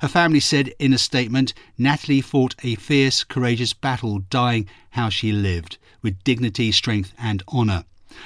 Her 0.00 0.08
family 0.08 0.40
said 0.40 0.74
in 0.78 0.92
a 0.92 0.98
statement 0.98 1.54
Natalie 1.78 2.20
fought 2.20 2.54
a 2.62 2.74
fierce, 2.74 3.24
courageous 3.24 3.72
battle, 3.72 4.20
dying 4.30 4.68
how 4.90 5.08
she 5.08 5.32
lived, 5.32 5.78
with 6.02 6.22
dignity, 6.22 6.70
strength, 6.70 7.12
and 7.18 7.42
honour. 7.48 7.84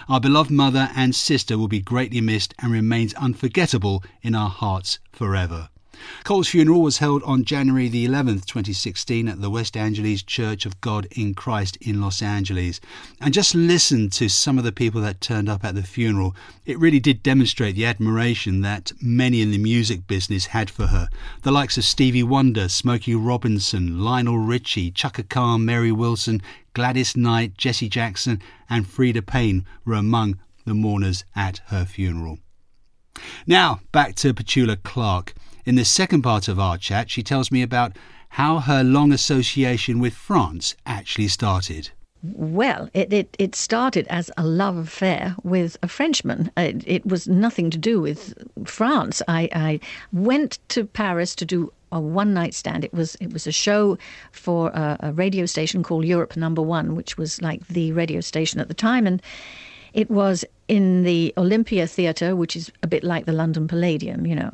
Our 0.09 0.21
beloved 0.21 0.51
mother 0.51 0.91
and 0.97 1.15
sister 1.15 1.57
will 1.57 1.69
be 1.69 1.81
greatly 1.81 2.21
missed 2.21 2.55
and 2.59 2.73
remains 2.73 3.15
unforgettable 3.15 4.03
in 4.23 4.35
our 4.35 4.51
hearts 4.51 4.99
forever. 5.13 5.69
Cole's 6.25 6.49
funeral 6.49 6.83
was 6.83 6.99
held 6.99 7.23
on 7.25 7.45
January 7.45 7.89
the 7.89 8.07
11th, 8.07 8.47
2016 8.47 9.29
at 9.29 9.41
the 9.41 9.51
West 9.51 9.77
Angeles 9.77 10.23
Church 10.23 10.67
of 10.67 10.81
God 10.81 11.07
in 11.11 11.35
Christ 11.35 11.77
in 11.81 12.01
Los 12.01 12.23
Angeles. 12.23 12.81
And 13.21 13.35
just 13.35 13.55
listen 13.55 14.11
to 14.11 14.29
some 14.29 14.59
of 14.59 14.65
the 14.65 14.73
people 14.73 15.01
that 15.03 15.21
turned 15.21 15.49
up 15.49 15.65
at 15.65 15.75
the 15.75 15.83
funeral. 15.83 16.35
It 16.65 16.79
really 16.79 17.01
did 17.01 17.23
demonstrate 17.23 17.75
the 17.75 17.87
admiration 17.87 18.61
that 18.61 18.93
many 19.01 19.43
in 19.43 19.51
the 19.51 19.59
music 19.59 20.07
business 20.07 20.47
had 20.47 20.71
for 20.71 20.87
her. 20.87 21.09
The 21.43 21.53
likes 21.53 21.77
of 21.77 21.85
Stevie 21.85 22.23
Wonder, 22.23 22.69
Smokey 22.69 23.15
Robinson, 23.15 24.03
Lionel 24.03 24.39
Richie, 24.39 24.91
Chaka 24.91 25.23
Khan, 25.23 25.65
Mary 25.65 25.93
Wilson, 25.93 26.43
Gladys 26.73 27.17
Knight, 27.17 27.57
Jesse 27.57 27.89
Jackson, 27.89 28.41
and 28.69 28.87
Freda 28.87 29.25
Payne 29.25 29.65
were 29.85 29.95
among 29.95 30.39
the 30.65 30.75
mourners 30.75 31.25
at 31.37 31.61
her 31.67 31.85
funeral. 31.85 32.39
Now, 33.47 33.81
back 33.93 34.17
to 34.17 34.35
Petula 34.35 34.83
Clark. 34.83 35.35
In 35.67 35.77
the 35.77 35.85
second 35.85 36.23
part 36.23 36.49
of 36.49 36.61
our 36.61 36.77
chat, 36.77 37.11
she 37.11 37.23
tells 37.23 37.51
me 37.51 37.63
about 37.63 37.97
how 38.31 38.59
her 38.59 38.83
long 38.85 39.13
association 39.13 39.99
with 39.99 40.15
France 40.15 40.75
actually 40.85 41.29
started. 41.29 41.91
Well, 42.23 42.89
it, 42.95 43.13
it, 43.13 43.37
it 43.39 43.55
started 43.55 44.07
as 44.09 44.31
a 44.37 44.45
love 44.45 44.77
affair 44.77 45.37
with 45.43 45.77
a 45.83 45.89
Frenchman. 45.89 46.51
It, 46.57 46.83
it 46.87 47.07
was 47.07 47.29
nothing 47.29 47.71
to 47.71 47.79
do 47.79 48.01
with 48.01 48.35
France. 48.67 49.23
I, 49.29 49.49
I 49.55 49.81
went 50.13 50.59
to 50.69 50.85
Paris 50.85 51.35
to 51.37 51.45
do 51.45 51.73
a 51.93 52.01
one 52.01 52.35
night 52.35 52.55
stand. 52.55 52.85
It 52.85 52.93
was 52.93 53.15
it 53.21 53.33
was 53.33 53.47
a 53.47 53.53
show 53.53 53.97
for 54.33 54.71
a, 54.71 54.97
a, 55.01 55.13
radio 55.13 55.47
station 55.47 55.83
called 55.83 56.05
Europe 56.05 56.37
Number 56.37 56.61
One, 56.63 56.97
which 56.97 57.17
was 57.17 57.41
like 57.41 57.67
the 57.69 57.93
radio 57.93 58.21
station 58.21 58.59
at 58.59 58.69
the 58.69 58.75
time, 58.75 59.07
and 59.07 59.23
it 59.93 60.11
was 60.11 60.45
in 60.69 61.03
the 61.03 61.33
Olympia 61.37 61.87
Theatre, 61.87 62.35
which 62.35 62.57
is 62.57 62.71
a 62.83 62.87
bit 62.87 63.05
like 63.05 63.27
the 63.27 63.33
London 63.33 63.69
Palladium, 63.69 64.27
you 64.27 64.35
know. 64.35 64.53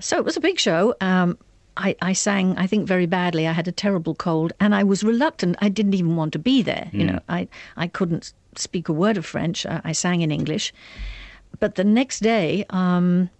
So 0.00 0.16
it 0.16 0.24
was 0.24 0.36
a 0.36 0.40
big 0.40 0.58
show. 0.58 0.94
Um, 1.00 1.38
I, 1.76 1.96
I, 2.02 2.12
sang, 2.12 2.56
I 2.58 2.66
think, 2.66 2.86
very 2.86 3.06
badly. 3.06 3.46
I 3.46 3.52
had 3.52 3.68
a 3.68 3.72
terrible 3.72 4.14
cold, 4.14 4.52
and 4.60 4.74
I 4.74 4.84
was 4.84 5.02
reluctant. 5.02 5.56
I 5.60 5.68
didn't 5.68 5.94
even 5.94 6.16
want 6.16 6.32
to 6.34 6.38
be 6.38 6.62
there. 6.62 6.90
Mm. 6.92 6.98
You 6.98 7.06
know, 7.06 7.20
I 7.28 7.48
I 7.76 7.86
couldn't 7.86 8.32
speak 8.56 8.88
a 8.88 8.92
word 8.92 9.16
of 9.16 9.24
French. 9.24 9.64
I, 9.66 9.80
I 9.84 9.92
sang 9.92 10.20
in 10.20 10.30
English, 10.30 10.72
but 11.60 11.74
the 11.74 11.84
next 11.84 12.20
day. 12.20 12.64
Um, 12.70 13.30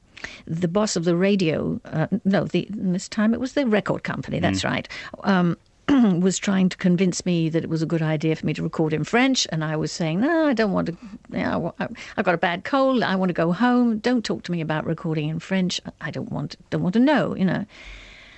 the 0.47 0.69
boss 0.69 0.95
of 0.95 1.03
the 1.03 1.17
radio, 1.17 1.81
uh, 1.85 2.07
no, 2.25 2.45
the, 2.45 2.69
this 2.71 3.09
time 3.09 3.35
it 3.35 3.41
was 3.41 3.55
the 3.55 3.67
record 3.67 4.05
company, 4.05 4.39
that's 4.39 4.61
mm. 4.61 4.71
right, 4.71 4.89
um, 5.25 5.57
was 6.21 6.39
trying 6.39 6.69
to 6.69 6.77
convince 6.77 7.27
me 7.27 7.49
that 7.49 7.65
it 7.65 7.71
was 7.71 7.83
a 7.83 7.87
good 7.87 8.03
idea 8.03 8.37
for 8.37 8.47
me 8.47 8.55
to 8.55 8.63
record 8.63 8.93
in 8.93 9.05
French, 9.05 9.47
and 9.51 9.65
I 9.65 9.77
was 9.77 9.93
saying, 9.93 10.21
"No, 10.21 10.49
I 10.49 10.55
don't 10.55 10.73
want 10.73 10.87
to. 10.87 10.97
You 11.31 11.39
know, 11.39 11.75
I've 12.17 12.25
got 12.25 12.35
a 12.35 12.39
bad 12.39 12.65
cold. 12.65 13.03
I 13.03 13.17
want 13.17 13.29
to 13.29 13.35
go 13.35 13.53
home. 13.53 13.99
Don't 13.99 14.25
talk 14.25 14.43
to 14.45 14.53
me 14.53 14.61
about 14.61 14.87
recording 14.87 15.29
in 15.29 15.39
French. 15.39 15.81
I 16.01 16.11
don't 16.11 16.31
want 16.33 16.57
don't 16.71 16.83
want 16.83 16.95
to 16.95 17.01
know." 17.01 17.37
You 17.37 17.45
know. 17.45 17.67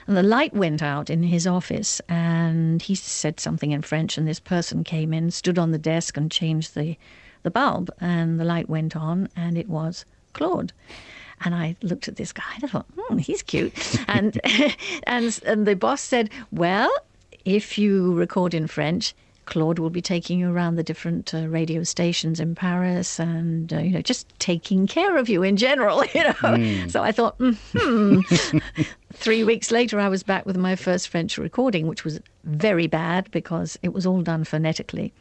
And 0.06 0.16
the 0.16 0.22
light 0.22 0.52
went 0.52 0.82
out 0.82 1.08
in 1.08 1.22
his 1.22 1.46
office, 1.46 2.00
and 2.08 2.82
he 2.82 2.94
said 2.94 3.40
something 3.40 3.70
in 3.70 3.80
French, 3.82 4.18
and 4.18 4.28
this 4.28 4.40
person 4.40 4.84
came 4.84 5.14
in, 5.14 5.30
stood 5.30 5.58
on 5.58 5.70
the 5.70 5.78
desk, 5.78 6.18
and 6.18 6.30
changed 6.30 6.74
the, 6.74 6.98
the 7.42 7.50
bulb, 7.50 7.90
and 8.00 8.38
the 8.38 8.44
light 8.44 8.68
went 8.68 8.94
on, 8.94 9.30
and 9.34 9.56
it 9.56 9.66
was 9.66 10.04
Claude. 10.34 10.74
And 11.42 11.54
I 11.54 11.76
looked 11.82 12.06
at 12.06 12.16
this 12.16 12.32
guy 12.32 12.52
and 12.56 12.64
I 12.64 12.68
thought, 12.68 12.86
hmm, 12.96 13.16
he's 13.16 13.42
cute. 13.42 13.72
and, 14.08 14.38
and, 15.06 15.40
and 15.46 15.66
the 15.66 15.74
boss 15.74 16.02
said, 16.02 16.30
well, 16.52 16.90
if 17.44 17.78
you 17.78 18.14
record 18.14 18.54
in 18.54 18.66
French, 18.66 19.14
Claude 19.46 19.78
will 19.78 19.90
be 19.90 20.00
taking 20.00 20.38
you 20.38 20.50
around 20.50 20.76
the 20.76 20.82
different 20.82 21.34
uh, 21.34 21.46
radio 21.48 21.82
stations 21.82 22.40
in 22.40 22.54
Paris 22.54 23.20
and, 23.20 23.72
uh, 23.72 23.78
you 23.78 23.90
know, 23.90 24.00
just 24.00 24.26
taking 24.38 24.86
care 24.86 25.16
of 25.16 25.28
you 25.28 25.42
in 25.42 25.56
general, 25.56 26.04
you 26.14 26.24
know. 26.24 26.32
Mm. 26.32 26.90
So 26.90 27.02
I 27.02 27.12
thought, 27.12 27.36
hmm. 27.38 28.20
Three 29.12 29.44
weeks 29.44 29.70
later, 29.70 30.00
I 30.00 30.08
was 30.08 30.22
back 30.22 30.44
with 30.44 30.56
my 30.56 30.74
first 30.74 31.08
French 31.08 31.38
recording, 31.38 31.86
which 31.86 32.04
was 32.04 32.20
very 32.44 32.86
bad 32.86 33.30
because 33.30 33.78
it 33.82 33.92
was 33.92 34.06
all 34.06 34.22
done 34.22 34.44
phonetically. 34.44 35.12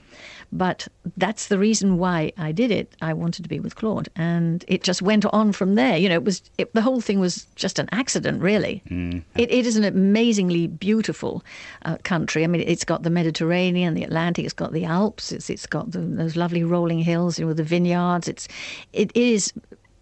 But 0.51 0.88
that's 1.17 1.47
the 1.47 1.57
reason 1.57 1.97
why 1.97 2.31
I 2.38 2.51
did 2.51 2.69
it. 2.69 2.95
I 3.01 3.13
wanted 3.13 3.41
to 3.43 3.49
be 3.49 3.59
with 3.59 3.75
Claude, 3.75 4.09
and 4.15 4.63
it 4.67 4.83
just 4.83 5.01
went 5.01 5.25
on 5.25 5.51
from 5.51 5.73
there. 5.73 5.97
You 5.97 6.09
know, 6.09 6.15
it 6.15 6.23
was 6.23 6.43
it, 6.59 6.71
the 6.73 6.81
whole 6.81 7.01
thing 7.01 7.19
was 7.19 7.47
just 7.55 7.79
an 7.79 7.89
accident, 7.91 8.41
really. 8.41 8.83
Mm. 8.89 9.23
It, 9.36 9.51
it 9.51 9.65
is 9.65 9.77
an 9.77 9.83
amazingly 9.83 10.67
beautiful 10.67 11.43
uh, 11.86 11.97
country. 12.03 12.43
I 12.43 12.47
mean, 12.47 12.62
it's 12.62 12.86
got 12.86 13.01
the 13.01 13.09
Mediterranean, 13.09 13.95
the 13.95 14.03
Atlantic, 14.03 14.45
it's 14.45 14.53
got 14.53 14.73
the 14.73 14.86
Alps, 14.86 15.31
it's 15.31 15.49
it's 15.49 15.65
got 15.65 15.91
the, 15.91 15.99
those 15.99 16.36
lovely 16.36 16.63
rolling 16.63 16.99
hills, 16.99 17.39
you 17.39 17.45
know, 17.45 17.53
the 17.53 17.63
vineyards. 17.63 18.27
It's 18.27 18.47
it 18.93 19.12
is 19.15 19.51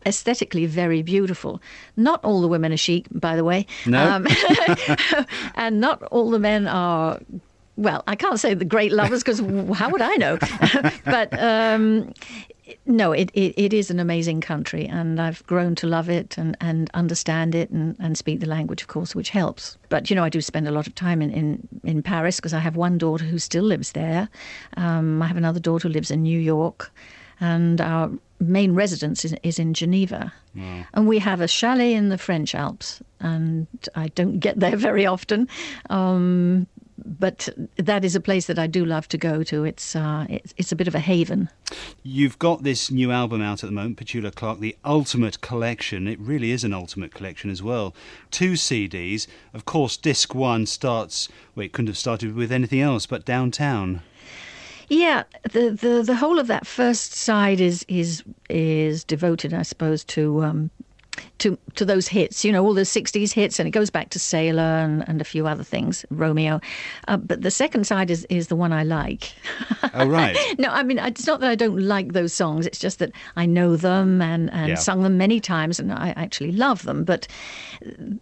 aesthetically 0.06 0.66
very 0.66 1.02
beautiful. 1.02 1.62
Not 1.98 2.24
all 2.24 2.42
the 2.42 2.48
women 2.48 2.72
are 2.72 2.78
chic, 2.78 3.08
by 3.12 3.36
the 3.36 3.44
way. 3.44 3.66
No. 3.86 4.04
Um, 4.04 4.28
and 5.56 5.80
not 5.80 6.02
all 6.04 6.30
the 6.30 6.40
men 6.40 6.68
are. 6.68 7.20
Well, 7.78 8.04
I 8.06 8.16
can't 8.16 8.40
say 8.40 8.54
the 8.54 8.66
great 8.66 8.92
lovers 8.92 9.24
because 9.24 9.40
how 9.76 9.90
would 9.90 10.02
I 10.02 10.16
know? 10.16 10.38
but 11.06 11.40
um, 11.40 12.14
no, 12.86 13.12
it, 13.12 13.32
it, 13.34 13.54
it 13.58 13.74
is 13.74 13.90
an 13.90 14.00
amazing 14.00 14.42
country, 14.42 14.86
and 14.86 15.20
I've 15.20 15.46
grown 15.48 15.76
to 15.76 15.88
love 15.88 16.10
it 16.10 16.38
and, 16.38 16.58
and 16.62 16.90
understand 16.94 17.56
it 17.56 17.70
and, 17.70 17.96
and 18.00 18.18
speak 18.18 18.40
the 18.40 18.46
language, 18.46 18.82
of 18.82 18.88
course, 18.88 19.16
which 19.16 19.30
helps. 19.30 19.78
But, 19.90 20.10
you 20.10 20.16
know, 20.16 20.24
I 20.24 20.30
do 20.30 20.42
spend 20.42 20.68
a 20.68 20.72
lot 20.72 20.86
of 20.86 20.96
time 20.96 21.22
in, 21.22 21.32
in, 21.32 21.68
in 21.84 22.04
Paris 22.04 22.36
because 22.38 22.54
I 22.54 22.60
have 22.60 22.76
one 22.76 22.98
daughter 22.98 23.26
who 23.26 23.40
still 23.40 23.64
lives 23.64 23.94
there. 23.94 24.30
Um, 24.78 25.22
I 25.22 25.28
have 25.28 25.38
another 25.38 25.60
daughter 25.60 25.88
who 25.88 25.94
lives 25.94 26.12
in 26.12 26.24
New 26.24 26.40
York 26.40 26.92
and 27.40 27.82
our 27.82 28.12
main 28.42 28.74
residence 28.74 29.24
is, 29.24 29.36
is 29.44 29.60
in 29.60 29.74
Geneva. 29.74 30.34
Wow. 30.56 30.86
And 30.94 31.08
we 31.08 31.20
have 31.20 31.42
a 31.42 31.48
chalet 31.48 31.94
in 31.94 32.10
the 32.10 32.18
French 32.18 32.56
Alps, 32.56 33.02
and 33.20 33.68
I 33.96 34.10
don't 34.10 34.40
get 34.40 34.60
there 34.60 34.76
very 34.90 35.06
often. 35.06 35.48
Um, 35.90 36.68
but 37.04 37.50
that 37.78 38.06
is 38.06 38.16
a 38.16 38.20
place 38.20 38.46
that 38.46 38.60
I 38.60 38.68
do 38.68 38.86
love 38.86 39.08
to 39.10 39.18
go 39.18 39.44
to. 39.44 39.64
It's, 39.64 39.96
uh, 39.96 40.26
it's, 40.30 40.54
it's 40.58 40.72
a 40.72 40.76
bit 40.76 40.88
of 40.88 40.96
a 40.96 41.00
haven. 41.00 41.50
You've 42.04 42.38
got 42.38 42.64
this 42.64 42.92
new 42.92 43.12
album 43.12 43.42
out 43.42 43.64
at 43.64 43.68
the 43.68 43.74
moment, 43.74 43.98
Petula 43.98 44.34
Clark, 44.34 44.60
the 44.60 44.78
Ultimate 44.86 45.42
Collection. 45.42 46.08
It 46.08 46.20
really 46.20 46.52
is 46.52 46.64
an 46.64 46.74
ultimate 46.74 47.14
collection 47.14 47.50
as 47.50 47.64
well. 47.64 47.96
Two 48.30 48.54
CDs. 48.54 49.28
Of 49.54 49.66
course, 49.66 49.98
disc 49.98 50.36
one 50.36 50.66
starts. 50.66 51.30
Well, 51.56 51.66
it 51.66 51.74
couldn't 51.74 51.88
have 51.88 51.98
started 51.98 52.36
with 52.36 52.52
anything 52.52 52.82
else 52.82 53.06
but 53.06 53.26
Downtown. 53.26 54.02
Yeah, 54.92 55.24
the, 55.44 55.70
the 55.72 56.04
the 56.06 56.16
whole 56.16 56.38
of 56.38 56.48
that 56.48 56.68
first 56.68 57.14
side 57.14 57.62
is 57.62 57.86
is 57.88 58.26
is 58.50 59.06
devoted, 59.06 59.54
I 59.54 59.62
suppose, 59.62 60.04
to 60.04 60.44
um, 60.44 60.70
to 61.38 61.58
to 61.76 61.86
those 61.86 62.10
hits, 62.10 62.44
you 62.44 62.52
know, 62.52 62.62
all 62.66 62.74
the 62.74 62.82
'60s 62.82 63.32
hits, 63.32 63.58
and 63.58 63.66
it 63.70 63.72
goes 63.72 63.90
back 63.90 64.10
to 64.10 64.20
Sailor 64.20 64.62
and, 64.62 65.08
and 65.08 65.22
a 65.22 65.24
few 65.24 65.48
other 65.48 65.64
things, 65.64 66.06
Romeo. 66.10 66.60
Uh, 67.08 67.16
but 67.16 67.42
the 67.42 67.52
second 67.52 67.88
side 67.88 68.12
is 68.12 68.28
is 68.30 68.50
the 68.50 68.56
one 68.58 68.74
I 68.74 68.84
like. 68.84 69.34
Oh 69.94 70.06
right. 70.06 70.38
no, 70.60 70.68
I 70.68 70.84
mean 70.84 71.00
it's 71.00 71.26
not 71.26 71.40
that 71.40 71.50
I 71.50 71.56
don't 71.56 71.80
like 71.80 72.12
those 72.12 72.34
songs. 72.34 72.68
It's 72.68 72.80
just 72.80 73.00
that 73.00 73.14
I 73.38 73.46
know 73.46 73.78
them 73.78 74.22
and 74.22 74.52
and 74.52 74.70
yeah. 74.72 74.76
sung 74.76 75.04
them 75.04 75.18
many 75.18 75.40
times, 75.40 75.80
and 75.80 75.94
I 75.94 76.10
actually 76.18 76.52
love 76.52 76.84
them. 76.84 77.06
But 77.06 77.30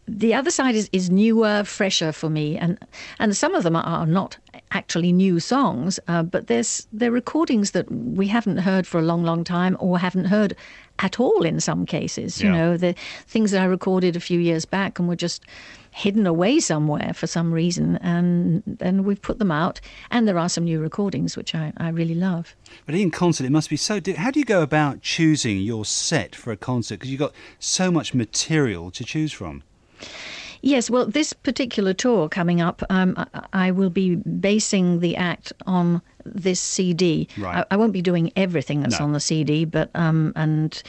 the 0.07 0.35
other 0.35 0.51
side 0.51 0.75
is 0.75 0.87
is 0.91 1.09
newer, 1.09 1.63
fresher 1.63 2.11
for 2.11 2.29
me, 2.29 2.57
and 2.57 2.77
and 3.17 3.35
some 3.35 3.55
of 3.55 3.63
them 3.63 3.75
are 3.75 4.05
not 4.05 4.37
actually 4.71 5.11
new 5.11 5.39
songs, 5.39 5.99
uh, 6.07 6.23
but 6.23 6.47
there's 6.47 6.87
they're 6.93 7.11
recordings 7.11 7.71
that 7.71 7.91
we 7.91 8.27
haven't 8.27 8.57
heard 8.57 8.85
for 8.85 8.99
a 8.99 9.03
long, 9.03 9.23
long 9.23 9.43
time 9.43 9.75
or 9.79 9.97
haven't 9.97 10.25
heard 10.25 10.55
at 10.99 11.19
all 11.19 11.43
in 11.43 11.59
some 11.59 11.85
cases. 11.85 12.41
Yeah. 12.41 12.47
You 12.47 12.53
know, 12.57 12.77
the 12.77 12.93
things 13.27 13.51
that 13.51 13.61
I 13.61 13.65
recorded 13.65 14.15
a 14.15 14.19
few 14.19 14.39
years 14.39 14.65
back 14.65 14.99
and 14.99 15.07
were 15.07 15.15
just 15.15 15.43
hidden 15.91 16.27
away 16.27 16.59
somewhere 16.59 17.13
for 17.13 17.25
some 17.25 17.51
reason, 17.51 17.97
and 17.97 18.77
and 18.79 19.05
we've 19.05 19.21
put 19.21 19.39
them 19.39 19.51
out. 19.51 19.81
And 20.11 20.27
there 20.27 20.37
are 20.37 20.49
some 20.49 20.65
new 20.65 20.79
recordings 20.79 21.35
which 21.35 21.55
I, 21.55 21.73
I 21.77 21.89
really 21.89 22.15
love. 22.15 22.55
But 22.85 22.95
in 22.95 23.11
concert, 23.11 23.45
it 23.45 23.51
must 23.51 23.69
be 23.69 23.77
so. 23.77 23.99
How 24.17 24.31
do 24.31 24.39
you 24.39 24.45
go 24.45 24.61
about 24.61 25.01
choosing 25.01 25.57
your 25.57 25.85
set 25.85 26.35
for 26.35 26.51
a 26.51 26.57
concert? 26.57 26.95
Because 26.95 27.11
you've 27.11 27.19
got 27.19 27.33
so 27.59 27.91
much 27.91 28.13
material 28.13 28.91
to 28.91 29.03
choose 29.03 29.31
from. 29.31 29.63
Yes, 30.61 30.89
well, 30.89 31.05
this 31.05 31.33
particular 31.33 31.93
tour 31.93 32.27
coming 32.27 32.61
up, 32.61 32.83
um, 32.89 33.25
I, 33.53 33.71
will 33.71 33.89
be 33.89 34.15
basing 34.15 34.99
the 34.99 35.15
act 35.15 35.53
on 35.65 36.01
this 36.25 36.59
CD. 36.59 37.27
Right. 37.37 37.65
I, 37.69 37.75
I 37.75 37.77
won't 37.77 37.93
be 37.93 38.01
doing 38.01 38.31
everything 38.35 38.81
that's 38.81 38.99
no. 38.99 39.05
on 39.05 39.13
the 39.13 39.19
CD, 39.19 39.65
but 39.65 39.89
um, 39.95 40.33
and 40.35 40.81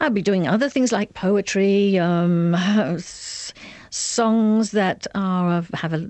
I'll 0.00 0.10
be 0.10 0.22
doing 0.22 0.46
other 0.46 0.68
things 0.68 0.92
like 0.92 1.14
poetry, 1.14 1.98
um, 1.98 2.56
songs 3.90 4.70
that 4.72 5.06
are 5.14 5.64
have 5.74 5.92
a 5.92 6.08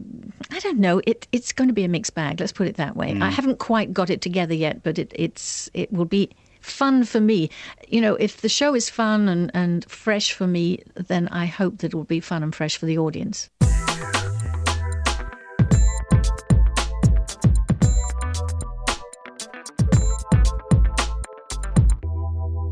I 0.50 0.58
don't 0.58 0.78
know. 0.78 1.00
It 1.06 1.26
it's 1.32 1.52
going 1.52 1.68
to 1.68 1.74
be 1.74 1.84
a 1.84 1.88
mixed 1.88 2.14
bag. 2.14 2.40
Let's 2.40 2.52
put 2.52 2.66
it 2.66 2.76
that 2.76 2.96
way. 2.96 3.12
Mm. 3.12 3.22
I 3.22 3.30
haven't 3.30 3.58
quite 3.58 3.92
got 3.92 4.10
it 4.10 4.20
together 4.20 4.54
yet, 4.54 4.82
but 4.82 4.98
it, 4.98 5.12
it's 5.14 5.70
it 5.72 5.90
will 5.92 6.04
be 6.04 6.30
fun 6.70 7.04
for 7.04 7.20
me. 7.20 7.50
You 7.86 8.00
know, 8.00 8.14
if 8.16 8.40
the 8.40 8.48
show 8.48 8.74
is 8.74 8.88
fun 8.90 9.28
and, 9.28 9.50
and 9.54 9.84
fresh 9.90 10.32
for 10.32 10.46
me, 10.46 10.82
then 10.94 11.28
I 11.28 11.46
hope 11.46 11.78
that 11.78 11.88
it 11.88 11.94
will 11.94 12.04
be 12.04 12.20
fun 12.20 12.42
and 12.42 12.54
fresh 12.54 12.76
for 12.76 12.86
the 12.86 12.98
audience. 12.98 13.50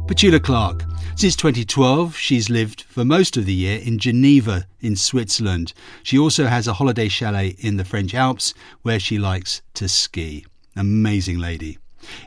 Petula 0.07 0.43
Clark. 0.43 0.85
Since 1.17 1.37
2012, 1.37 2.15
she's 2.15 2.51
lived 2.51 2.83
for 2.83 3.05
most 3.05 3.37
of 3.37 3.47
the 3.47 3.55
year 3.55 3.81
in 3.81 3.99
Geneva, 3.99 4.67
in 4.81 4.97
Switzerland. 4.97 5.73
She 6.03 6.19
also 6.19 6.47
has 6.47 6.69
a 6.69 6.75
holiday 6.75 7.09
chalet 7.09 7.57
in 7.59 7.77
the 7.77 7.85
French 7.85 8.15
Alps 8.15 8.53
where 8.83 9.01
she 9.01 9.19
likes 9.19 9.63
to 9.75 9.89
ski. 9.89 10.45
Amazing 10.77 11.39
lady. 11.39 11.79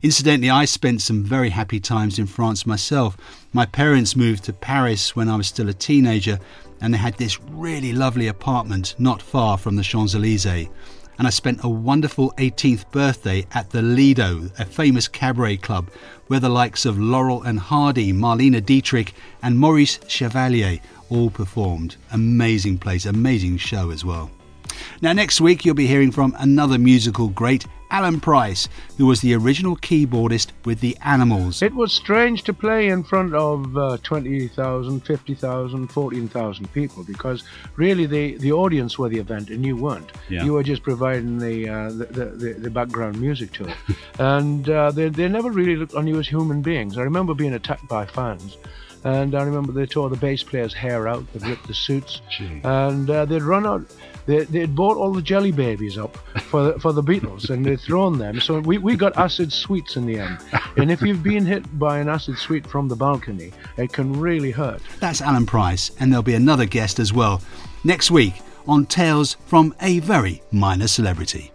Incidentally, 0.03 0.49
I 0.49 0.65
spent 0.65 1.01
some 1.01 1.23
very 1.23 1.49
happy 1.49 1.79
times 1.79 2.19
in 2.19 2.25
France 2.25 2.65
myself. 2.65 3.17
My 3.53 3.65
parents 3.65 4.15
moved 4.15 4.43
to 4.45 4.53
Paris 4.53 5.15
when 5.15 5.29
I 5.29 5.35
was 5.35 5.47
still 5.47 5.69
a 5.69 5.73
teenager, 5.73 6.39
and 6.81 6.93
they 6.93 6.97
had 6.97 7.17
this 7.17 7.39
really 7.41 7.93
lovely 7.93 8.27
apartment 8.27 8.95
not 8.97 9.21
far 9.21 9.57
from 9.57 9.75
the 9.75 9.83
Champs 9.83 10.15
Elysees. 10.15 10.69
and 11.17 11.27
I 11.27 11.31
spent 11.31 11.63
a 11.63 11.69
wonderful 11.69 12.31
18th 12.37 12.89
birthday 12.91 13.45
at 13.51 13.71
the 13.71 13.81
Lido, 13.81 14.49
a 14.57 14.65
famous 14.65 15.09
cabaret 15.09 15.57
club 15.57 15.89
where 16.27 16.39
the 16.39 16.47
likes 16.47 16.85
of 16.85 16.97
Laurel 16.97 17.43
and 17.43 17.59
Hardy, 17.59 18.13
Marlene 18.13 18.65
Dietrich, 18.65 19.13
and 19.43 19.59
Maurice 19.59 19.99
Chevalier 20.07 20.79
all 21.09 21.29
performed. 21.29 21.97
Amazing 22.13 22.77
place, 22.77 23.05
amazing 23.05 23.57
show 23.57 23.89
as 23.91 24.05
well. 24.05 24.31
Now, 25.01 25.13
next 25.13 25.39
week, 25.41 25.65
you'll 25.65 25.75
be 25.75 25.88
hearing 25.88 26.12
from 26.12 26.36
another 26.39 26.77
musical 26.77 27.29
great, 27.29 27.65
Alan 27.91 28.19
Price, 28.19 28.69
who 28.97 29.05
was 29.05 29.21
the 29.21 29.34
original 29.34 29.75
keyboardist 29.75 30.51
with 30.65 30.79
the 30.79 30.95
Animals. 31.03 31.62
It 31.62 31.73
was 31.73 31.91
strange 31.91 32.43
to 32.43 32.53
play 32.53 32.89
in 32.89 33.03
front 33.03 33.34
of 33.34 33.75
uh, 33.75 33.97
20,000, 34.03 34.99
50,000, 34.99 35.88
14,000 35.88 36.73
people 36.73 37.03
because 37.03 37.43
really 37.75 38.05
the, 38.05 38.38
the 38.38 38.51
audience 38.51 38.99
were 38.99 39.10
the 39.10 39.17
event 39.17 39.49
and 39.49 39.65
you 39.65 39.75
weren't. 39.75 40.12
Yeah. 40.29 40.43
You 40.43 40.53
were 40.53 40.63
just 40.63 40.84
providing 40.84 41.39
the, 41.39 41.67
uh, 41.67 41.89
the, 41.89 42.25
the, 42.36 42.53
the, 42.60 42.69
background 42.69 43.19
music 43.19 43.51
to 43.53 43.67
it. 43.67 43.75
and 44.19 44.69
uh, 44.69 44.91
they, 44.91 45.10
they 45.10 45.27
never 45.27 45.49
really 45.49 45.75
looked 45.75 45.95
on 45.95 46.05
you 46.05 46.19
as 46.19 46.27
human 46.27 46.62
beings. 46.62 46.97
I 46.97 47.01
remember 47.01 47.34
being 47.34 47.53
attacked 47.53 47.88
by 47.88 48.05
fans. 48.05 48.58
And 49.03 49.34
I 49.34 49.43
remember 49.43 49.71
they 49.71 49.86
tore 49.86 50.10
the 50.10 50.17
bass 50.17 50.43
player's 50.43 50.73
hair 50.73 51.08
out, 51.08 51.25
they 51.34 51.47
ripped 51.47 51.67
the 51.67 51.73
suits, 51.73 52.21
Gee. 52.29 52.60
and 52.65 53.10
uh, 53.10 53.23
they'd 53.23 53.41
run 53.41 53.65
out 53.65 53.86
they, 54.29 54.43
they'd 54.45 54.75
bought 54.75 54.95
all 54.95 55.11
the 55.11 55.23
jelly 55.23 55.51
babies 55.51 55.97
up 55.97 56.15
for 56.43 56.63
the, 56.63 56.79
for 56.79 56.93
the 56.93 57.01
Beatles 57.01 57.49
and 57.49 57.65
they'd 57.65 57.79
thrown 57.79 58.19
them. 58.19 58.39
So 58.39 58.59
we, 58.59 58.77
we 58.77 58.95
got 58.95 59.17
acid 59.17 59.51
sweets 59.51 59.95
in 59.95 60.05
the 60.05 60.19
end. 60.19 60.37
And 60.77 60.91
if 60.91 61.01
you've 61.01 61.23
been 61.23 61.47
hit 61.47 61.79
by 61.79 61.97
an 61.97 62.07
acid 62.07 62.37
sweet 62.37 62.67
from 62.67 62.87
the 62.87 62.95
balcony, 62.95 63.51
it 63.77 63.91
can 63.91 64.19
really 64.19 64.51
hurt. 64.51 64.81
That's 64.99 65.21
Alan 65.21 65.47
Price, 65.47 65.89
and 65.99 66.11
there'll 66.11 66.21
be 66.21 66.35
another 66.35 66.65
guest 66.65 66.99
as 66.99 67.11
well 67.11 67.41
next 67.83 68.11
week 68.11 68.35
on 68.67 68.85
Tales 68.85 69.35
from 69.47 69.73
a 69.81 69.97
Very 69.99 70.43
Minor 70.51 70.87
Celebrity. 70.87 71.51